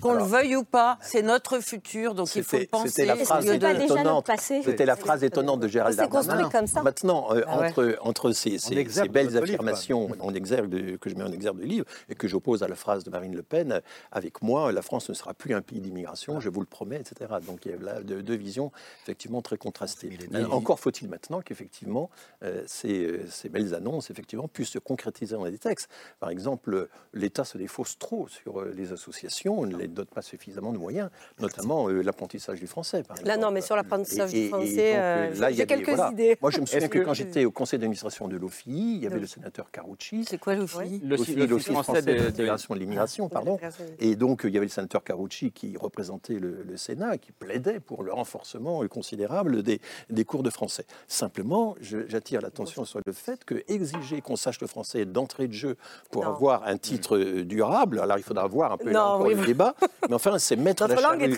[0.00, 2.88] Qu'on le veuille ou pas, c'est notre futur, donc il faut le penser.
[2.88, 4.30] C'était la phrase étonnante.
[4.38, 6.48] C'était la phrase étonnante de Gérald Darmanin.
[6.48, 6.82] comme ça.
[6.82, 11.32] Maintenant, euh, ah entre, entre ces, ces, belles affirmations en exergue que je mets en
[11.32, 13.82] exergue du livre et que j'oppose à la phrase de Marine Le Pen,
[14.12, 17.30] avec moi, la France ne sera plus un pays d'immigration, je vous le promets, etc.
[17.44, 18.72] Donc il y a là deux, visions
[19.02, 20.16] effectivement très contrastées.
[20.50, 22.08] Encore faut-il maintenant qu'effectivement
[22.42, 25.88] euh, ces, euh, ces belles annonces effectivement puissent se concrétiser dans des textes.
[26.20, 30.22] Par exemple, l'État se défausse trop sur euh, les associations, on ne les dote pas
[30.22, 31.10] suffisamment de moyens,
[31.40, 33.02] notamment euh, l'apprentissage du français.
[33.02, 36.36] Par là, non, mais sur l'apprentissage du français, euh, j'ai quelques idées.
[36.40, 39.20] Moi, je me souviens que, quand j'étais au conseil d'administration de l'OFI, il y avait
[39.20, 40.24] le sénateur Carucci.
[40.28, 43.58] C'est quoi l'OFI L'Office français de l'intégration de l'immigration, pardon.
[43.98, 48.02] Et donc, il y avait le sénateur Carucci qui représentait le, Sénat, qui plaidait pour
[48.02, 49.80] le renforcement considérable des,
[50.10, 50.84] des cours de français.
[51.06, 55.76] Simplement, j'attire l'attention sur le fait que exiger qu'on sache le français d'entrée de jeu
[56.10, 59.74] pour avoir un titre durable, alors il faudra voir un peu le débat.
[60.08, 61.28] Mais enfin, c'est mettre, la charrue,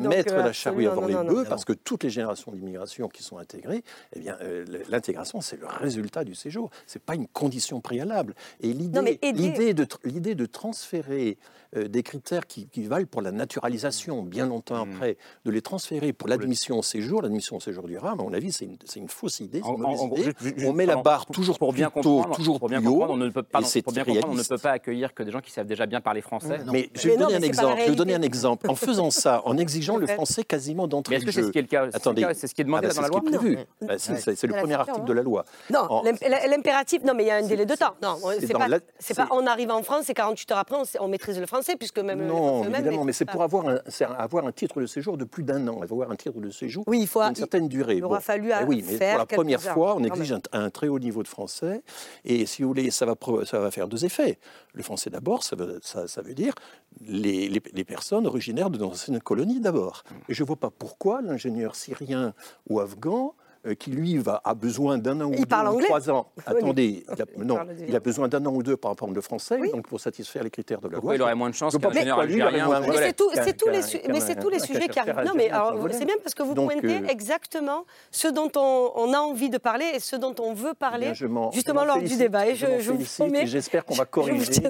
[0.00, 3.82] mettre la charrue avant les bœufs, parce que toutes les générations d'immigration qui sont intégrées,
[4.14, 6.70] eh bien, euh, l'intégration, c'est le résultat du séjour.
[6.86, 8.34] C'est pas une condition préalable.
[8.60, 11.38] Et l'idée de, l'idée de transférer
[11.76, 14.92] euh, des critères qui, valent pour la naturalisation bien longtemps mmh.
[14.92, 18.50] après, de les transférer pour l'admission au séjour, l'admission au séjour durable, à mon avis,
[18.50, 19.60] c'est une, une, fausse idée.
[19.64, 23.44] on met la barre toujours pour bien comprendre, toujours pour bien comprendre, on ne peut
[23.44, 25.86] pas, pour bien comprendre, on ne peut pas accueillir que des gens qui savent déjà
[25.86, 26.58] bien parler français.
[26.72, 27.80] Mais je vais donner un exemple.
[27.84, 28.68] Je vais donner un exemple.
[28.68, 31.28] En faisant ça, en exigeant le français quasiment d'entrée de jeu.
[31.28, 33.00] Est-ce que c'est ce qui est le cas Attendez, c'est ce qui est demandé dans
[33.00, 33.58] la loi prévu.
[33.98, 35.44] C'est le premier article de la loi.
[35.70, 37.04] Non, l'impératif.
[37.04, 37.94] Non, mais il y a un délai de temps.
[38.02, 38.16] Non,
[38.98, 39.28] c'est pas.
[39.30, 42.64] On arrive en France et 48 heures après, on maîtrise le français puisque même non,
[42.64, 43.78] évidemment, mais c'est pour avoir un,
[44.18, 45.80] avoir un titre de séjour de plus d'un an.
[45.82, 47.96] Avoir un titre de séjour oui, il faut une certaine durée.
[47.96, 50.88] Il aura fallu eh oui, mais faire pour la première fois, on exige un, très
[50.88, 51.82] haut niveau de français.
[52.24, 54.38] Et si vous voulez, ça va, ça va faire deux effets.
[54.72, 56.54] Le français d'abord, ça, ça, ça, veut dire
[57.06, 60.04] les, les, personnes originaires de l'ancienne colonie d'abord.
[60.28, 62.34] Et je ne vois pas pourquoi l'ingénieur syrien
[62.68, 63.34] ou afghan
[63.78, 66.28] qui lui va, a besoin d'un an ou deux ou trois ans.
[66.46, 69.58] Attendez, il a, non, il a besoin d'un an ou deux par rapport au français,
[69.70, 71.14] donc pour satisfaire les critères de la loi.
[71.14, 74.48] il aurait moins de chance qu'un ingénieur algérien Mais c'est tous les, mais c'est tous
[74.48, 75.24] les sujets qui arrivent.
[75.24, 75.50] Non, mais
[75.92, 79.86] c'est bien parce que vous pointez euh, exactement ce dont on, a envie de parler
[79.94, 81.12] et ce dont on veut parler,
[81.52, 82.46] justement lors du débat.
[82.46, 84.62] Et je, vous promets, j'espère qu'on va corriger,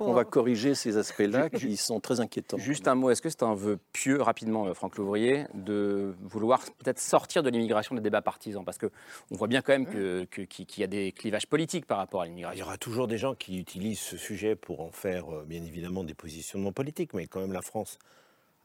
[0.00, 2.58] on va corriger ces aspects-là qui sont très inquiétants.
[2.58, 6.60] Juste un mot, est-ce que c'est un vœu pieux, rapidement, euh, Franck Louvrier, de vouloir
[6.78, 8.90] peut-être sortir de l'immigration des débats partisans Parce qu'on
[9.30, 12.56] voit bien quand même qu'il y a des clivages politiques par rapport à l'immigration.
[12.56, 15.62] Il y aura toujours des gens qui utilisent ce sujet pour en faire, euh, bien
[15.62, 17.98] évidemment, des positionnements politiques, mais quand même la France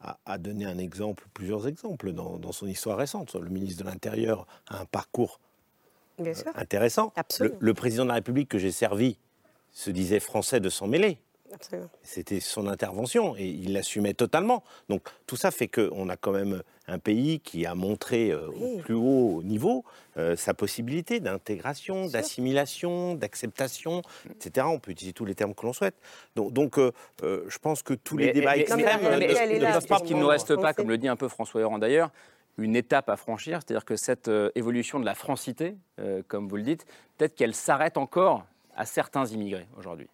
[0.00, 3.34] a, donné un exemple, plusieurs exemples dans, son histoire récente.
[3.34, 5.40] Le ministre de l'Intérieur a un parcours
[6.20, 7.12] euh, intéressant.
[7.40, 9.18] Le, le, président de la République que j'ai servi
[9.72, 11.18] se disait français de s'en mêler.
[12.02, 14.62] C'était son intervention et il l'assumait totalement.
[14.88, 18.78] Donc tout ça fait qu'on a quand même un pays qui a montré euh, au
[18.78, 19.84] plus haut niveau
[20.16, 24.66] euh, sa possibilité d'intégration, d'assimilation, d'acceptation, etc.
[24.68, 25.94] On peut utiliser tous les termes que l'on souhaite.
[26.34, 30.56] Donc, euh, je pense que tous les débats extrêmes ne peuvent qu'il ne nous reste
[30.56, 32.10] pas, comme le dit un peu François Héran d'ailleurs,
[32.56, 35.76] une étape à franchir, c'est-à-dire que cette évolution de la francité,
[36.26, 36.86] comme vous le dites,
[37.16, 40.08] peut-être qu'elle s'arrête encore à certains immigrés aujourd'hui.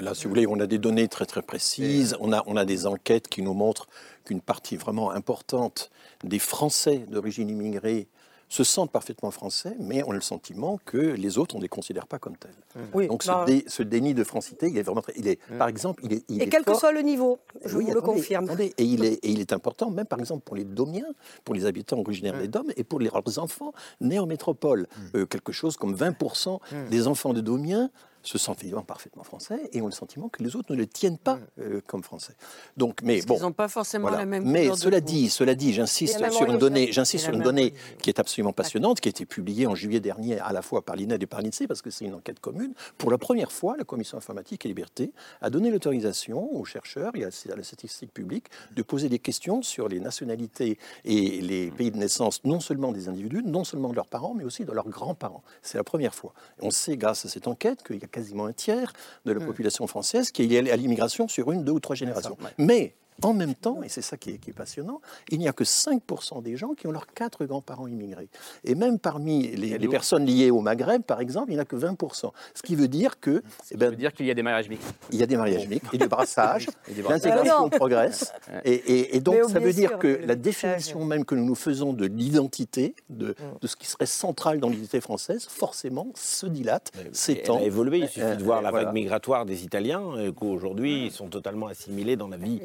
[0.00, 2.16] Là, si vous voulez, on a des données très très précises.
[2.20, 3.88] On a, on a des enquêtes qui nous montrent
[4.24, 5.90] qu'une partie vraiment importante
[6.24, 8.08] des Français d'origine immigrée
[8.48, 12.06] se sentent parfaitement français, mais ont le sentiment que les autres, on ne les considère
[12.06, 12.50] pas comme tels.
[12.76, 13.06] Mmh.
[13.06, 15.02] Donc bah, ce, déni de francité, il est vraiment...
[15.16, 15.58] Il est, mmh.
[15.58, 16.24] Par exemple, il est...
[16.28, 18.48] Il et quel que soit le niveau, je vous le confirme.
[18.58, 21.12] et, il est, et il est important, même par exemple pour les Domiens,
[21.44, 22.40] pour les habitants originaires mmh.
[22.40, 24.86] des Dômes, et pour les, leurs enfants nés en métropole.
[25.14, 26.58] Euh, quelque chose comme 20%
[26.90, 27.90] des enfants de Domiens
[28.22, 31.18] se sentent évidemment parfaitement français et ont le sentiment que les autres ne les tiennent
[31.18, 31.46] pas mm.
[31.60, 32.34] euh, comme français.
[32.76, 34.44] Donc, mais bon, ils n'ont pas forcément la même.
[34.44, 38.18] Mais cela dit, cela dit, j'insiste sur une donnée, j'insiste sur une donnée qui est
[38.18, 41.26] absolument passionnante, qui a été publiée en juillet dernier à la fois par l'INED et
[41.26, 42.74] par l'INSEE parce que c'est une enquête commune.
[42.96, 47.24] Pour la première fois, la Commission informatique et liberté a donné l'autorisation aux chercheurs et
[47.24, 51.96] à la statistique publique de poser des questions sur les nationalités et les pays de
[51.96, 55.42] naissance, non seulement des individus, non seulement de leurs parents, mais aussi de leurs grands-parents.
[55.62, 56.32] C'est la première fois.
[56.60, 58.92] On sait, grâce à cette enquête, qu'il y a quasiment un tiers
[59.24, 59.46] de la hmm.
[59.46, 62.36] population française qui est à l'immigration sur une, deux ou trois générations.
[62.58, 65.00] Mais en même temps, et c'est ça qui est, passionnant,
[65.30, 68.28] il n'y a que 5% des gens qui ont leurs quatre grands-parents immigrés.
[68.64, 72.30] Et même parmi les, personnes liées au Maghreb, par exemple, il n'y a que 20%.
[72.54, 73.42] Ce qui veut dire que...
[73.64, 74.94] Ce eh ben, veut dire qu'il y a des mariages mixtes.
[75.10, 76.68] Il y a des mariages mixtes et du brassage.
[77.08, 78.32] L'intégration progresse.
[78.64, 82.94] Et, donc, ça veut dire que la définition même que nous nous faisons de l'identité,
[83.08, 83.34] de, mm.
[83.60, 87.56] de, ce qui serait central dans l'identité française, forcément se dilate, s'étend.
[87.56, 87.98] Elle a évolué.
[87.98, 92.28] Il suffit de voir la vague migratoire des Italiens, qu'aujourd'hui, ils sont totalement assimilés dans
[92.28, 92.60] la vie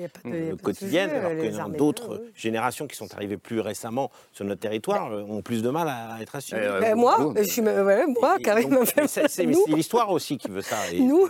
[0.62, 5.41] quotidienne, alors que d'autres générations qui sont arrivées plus récemment sur notre territoire euh, ont
[5.41, 6.66] plus de mal à être assurées.
[6.66, 8.82] Euh, ben, moi, je suis, moi, carrément.
[9.08, 10.78] C'est l'histoire aussi qui veut ça.
[10.94, 11.30] nous.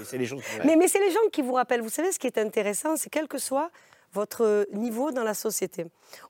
[0.66, 1.82] Mais, mais c'est les gens qui vous rappellent.
[1.82, 3.70] Vous savez, ce qui est intéressant, c'est quel que soit
[4.14, 5.86] votre niveau dans la société.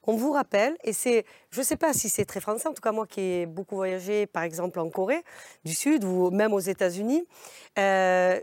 [0.08, 2.82] On vous rappelle, et c'est, je ne sais pas si c'est très français, en tout
[2.82, 5.22] cas moi qui ai beaucoup voyagé, par exemple en Corée
[5.66, 7.28] du Sud ou même aux États-Unis,
[7.78, 8.40] euh,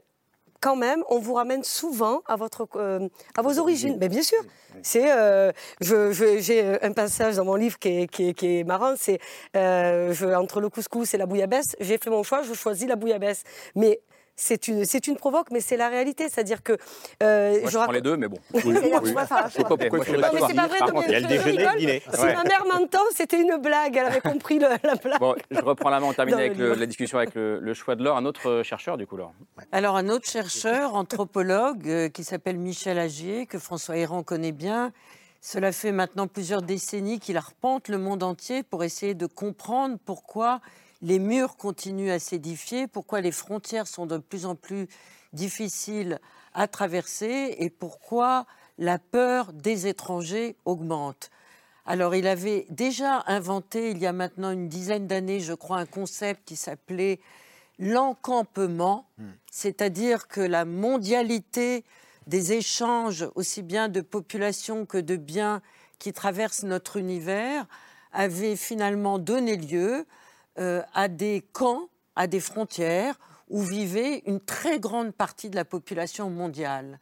[0.61, 3.96] quand même, on vous ramène souvent à, votre, euh, à vos origines.
[3.98, 4.38] Mais bien sûr,
[4.82, 9.18] c'est, euh, j'ai un passage dans mon livre qui est, qui est, marrant, c'est
[9.56, 13.42] euh, entre le couscous et la bouillabaisse, j'ai fait mon choix, je choisis la bouillabaisse.
[13.74, 14.00] Mais
[14.41, 16.28] c'est une, c'est une provoque, mais c'est la réalité.
[16.28, 16.72] C'est-à-dire que.
[17.22, 18.38] Euh, je, prends les deux, mais bon.
[18.55, 18.74] Oui, oui.
[18.74, 22.03] c'est pas vrai, il y a le déjeuner le dîner.
[22.12, 23.97] Si ma mère m'entend, c'était une blague.
[23.97, 25.20] Elle avait compris la blague.
[25.20, 28.16] Bon, je reprends la main, on termine avec la discussion avec le, choix de l'or.
[28.16, 29.32] Un autre chercheur, du coup, Laure?
[29.72, 34.93] Alors, un autre chercheur, anthropologue, euh, qui s'appelle Michel Agier, que François Héran connaît bien.
[35.41, 40.61] Cela fait maintenant plusieurs décennies qu'il arpente le monde entier pour essayer de comprendre pourquoi
[41.03, 44.86] les murs continuent à s'édifier, pourquoi les frontières sont de plus en plus
[45.32, 46.20] difficiles
[46.55, 48.46] à traverser et pourquoi
[48.78, 51.30] la peur des étrangers augmente.
[51.86, 55.86] Alors il avait déjà inventé il y a maintenant une dizaine d'années, je crois, un
[55.86, 57.20] concept qui s'appelait
[57.78, 59.30] l'encampement, hmm.
[59.51, 61.84] c'est-à-dire que la mondialité
[62.26, 65.62] des échanges, aussi bien de population que de biens
[65.98, 67.66] qui traversent notre univers,
[68.12, 70.07] avait finalement donné lieu
[70.59, 75.64] euh, à des camps, à des frontières où vivait une très grande partie de la
[75.64, 76.98] population mondiale.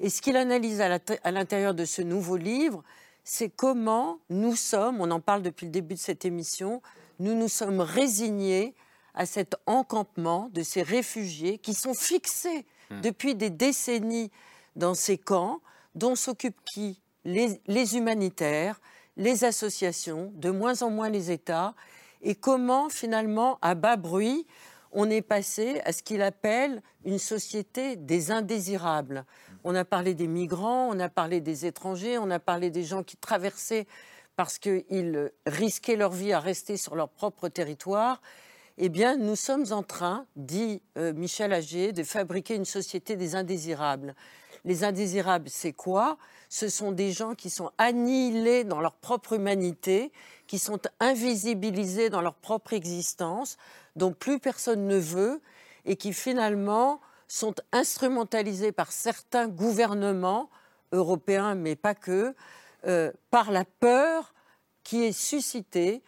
[0.00, 2.82] Et ce qu'il analyse à l'intérieur de ce nouveau livre,
[3.22, 6.82] c'est comment nous sommes, on en parle depuis le début de cette émission,
[7.20, 8.74] nous nous sommes résignés
[9.14, 13.00] à cet encampement de ces réfugiés qui sont fixés hmm.
[13.00, 14.30] depuis des décennies
[14.76, 15.60] dans ces camps,
[15.94, 17.00] dont s'occupent qui?
[17.24, 18.80] Les humanitaires,
[19.16, 21.74] les associations, de moins en moins les États,
[22.24, 24.46] et comment finalement, à bas bruit,
[24.92, 29.24] on est passé à ce qu'il appelle une société des indésirables.
[29.64, 33.02] On a parlé des migrants, on a parlé des étrangers, on a parlé des gens
[33.02, 33.86] qui traversaient
[34.36, 38.20] parce qu'ils risquaient leur vie à rester sur leur propre territoire.
[38.78, 43.36] Eh bien, nous sommes en train, dit euh, Michel Ager, de fabriquer une société des
[43.36, 44.16] indésirables.
[44.64, 46.16] Les indésirables, c'est quoi?
[46.48, 50.10] Ce sont des gens qui sont annihilés dans leur propre humanité,
[50.46, 53.56] qui sont invisibilisés dans leur propre existence,
[53.96, 55.40] dont plus personne ne veut,
[55.84, 60.50] et qui finalement sont instrumentalisés par certains gouvernements
[60.92, 62.34] européens, mais pas que,
[62.86, 64.34] euh, par la peur
[64.82, 66.02] qui est suscitée,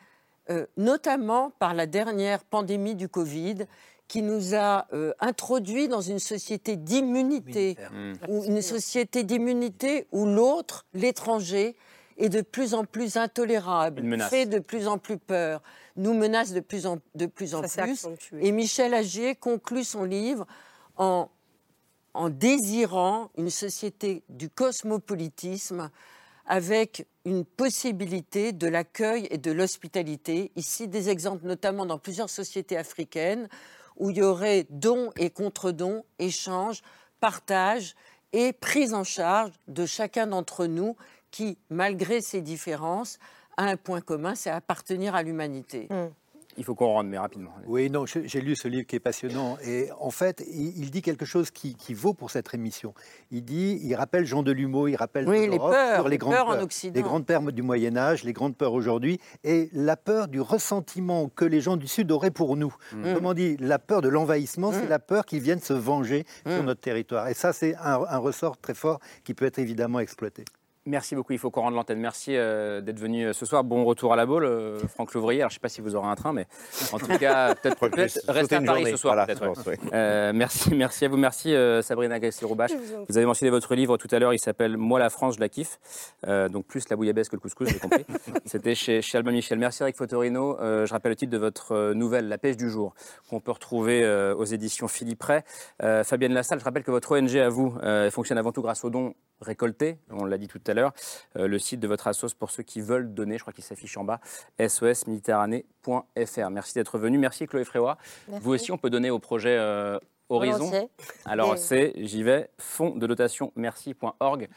[0.51, 3.67] euh, notamment par la dernière pandémie du Covid,
[4.07, 7.77] qui nous a euh, introduits dans une société d'immunité,
[8.29, 11.75] ou une société d'immunité où l'autre, l'étranger,
[12.17, 15.63] est de plus en plus intolérable, fait de plus en plus peur,
[15.97, 18.07] nous menace de plus en, de plus, en plus.
[18.41, 20.47] Et Michel Agier conclut son livre
[20.97, 21.29] en,
[22.15, 25.91] en désirant une société du cosmopolitisme
[26.47, 30.53] avec une possibilité de l'accueil et de l'hospitalité.
[30.57, 33.49] Ici, des exemples notamment dans plusieurs sociétés africaines
[33.97, 36.83] où il y aurait dons et contre-dons, échanges,
[37.21, 37.95] partage
[38.33, 40.97] et prise en charge de chacun d'entre nous
[41.37, 43.19] qui, malgré ses différences,
[43.59, 45.87] a un point commun, c'est appartenir à l'humanité.
[45.91, 46.07] Mmh.
[46.57, 47.51] Il faut qu'on rentre, mais rapidement.
[47.67, 49.59] Oui, non, j'ai lu ce livre qui est passionnant.
[49.63, 52.95] Et en fait, il, dit quelque chose qui, vaut pour cette émission.
[53.31, 56.95] Il dit, il rappelle Jean Delumeau, il rappelle les peurs, les, grandes peurs, en Occident.
[56.95, 61.29] les grandes peurs du Moyen Âge, les grandes peurs aujourd'hui, et la peur du ressentiment
[61.29, 62.75] que les gens du Sud auraient pour nous.
[62.95, 63.13] Mmh.
[63.13, 64.89] Comment dit, la peur de l'envahissement, c'est mmh.
[64.89, 67.29] la peur qu'ils viennent se venger sur notre territoire.
[67.29, 70.47] Et ça, c'est un ressort très fort qui peut être évidemment exploité.
[70.87, 71.99] Merci beaucoup, il faut qu'on rende l'antenne.
[71.99, 73.65] Merci euh, d'être venu euh, ce soir.
[73.65, 75.41] Bon retour à la boule, euh, Franck Louvrier.
[75.41, 76.47] Alors, je ne sais pas si vous aurez un train, mais
[76.93, 77.91] en tout cas, peut-être peut
[78.29, 79.27] rester à Paris ce soir.
[80.33, 81.17] merci, merci à vous.
[81.17, 81.53] Merci
[81.83, 82.71] Sabrina Gassier-Roubache.
[83.09, 85.49] Vous avez mentionné votre livre tout à l'heure, il s'appelle Moi la France, je la
[85.49, 85.81] kiffe.
[86.25, 88.07] donc plus la bouillabaisse que le couscous, j'ai compris.
[88.45, 89.59] C'était chez, chez Albin Michel.
[89.59, 90.57] Merci Eric Fotorino.
[90.61, 92.95] je rappelle le titre de votre nouvelle, La pêche du jour,
[93.29, 94.09] qu'on peut retrouver
[94.39, 95.41] aux éditions Philippe Ray.
[96.05, 97.75] Fabienne Lassalle, je rappelle que votre ONG à vous
[98.13, 99.99] fonctionne avant tout grâce aux dons récoltés.
[100.11, 100.93] On l'a dit tout à l'heure.
[101.37, 103.97] Euh, le site de votre assos pour ceux qui veulent donner, je crois qu'il s'affiche
[103.97, 104.21] en bas,
[104.67, 106.51] sosméditerranée.fr.
[106.51, 107.19] Merci d'être venu.
[107.19, 107.99] Merci Chloé Fréois.
[108.29, 109.99] Vous aussi, on peut donner au projet euh,
[110.29, 110.89] Horizon.
[111.25, 114.49] Alors c'est, j'y vais, fond de dotation merci.org,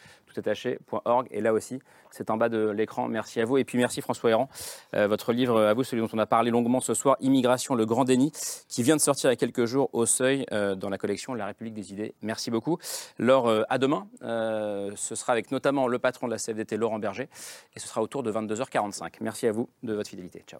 [1.32, 1.80] Et là aussi,
[2.12, 3.08] c'est en bas de l'écran.
[3.08, 3.58] Merci à vous.
[3.58, 4.50] Et puis merci François Héran.
[4.96, 7.86] Euh, votre livre à vous, celui dont on a parlé longuement ce soir, Immigration, le
[7.86, 8.32] grand déni,
[8.68, 11.34] qui vient de sortir il y a quelques jours au seuil euh, dans la collection
[11.34, 12.14] La République des idées.
[12.22, 12.78] Merci beaucoup.
[13.18, 14.08] Laure, euh, à demain.
[14.22, 17.30] ce sera avec notamment le patron de la CFDT, Laurent Berger.
[17.76, 19.16] Et ce sera autour de 22h45.
[19.22, 20.44] Merci à vous de votre fidélité.
[20.48, 20.60] Ciao.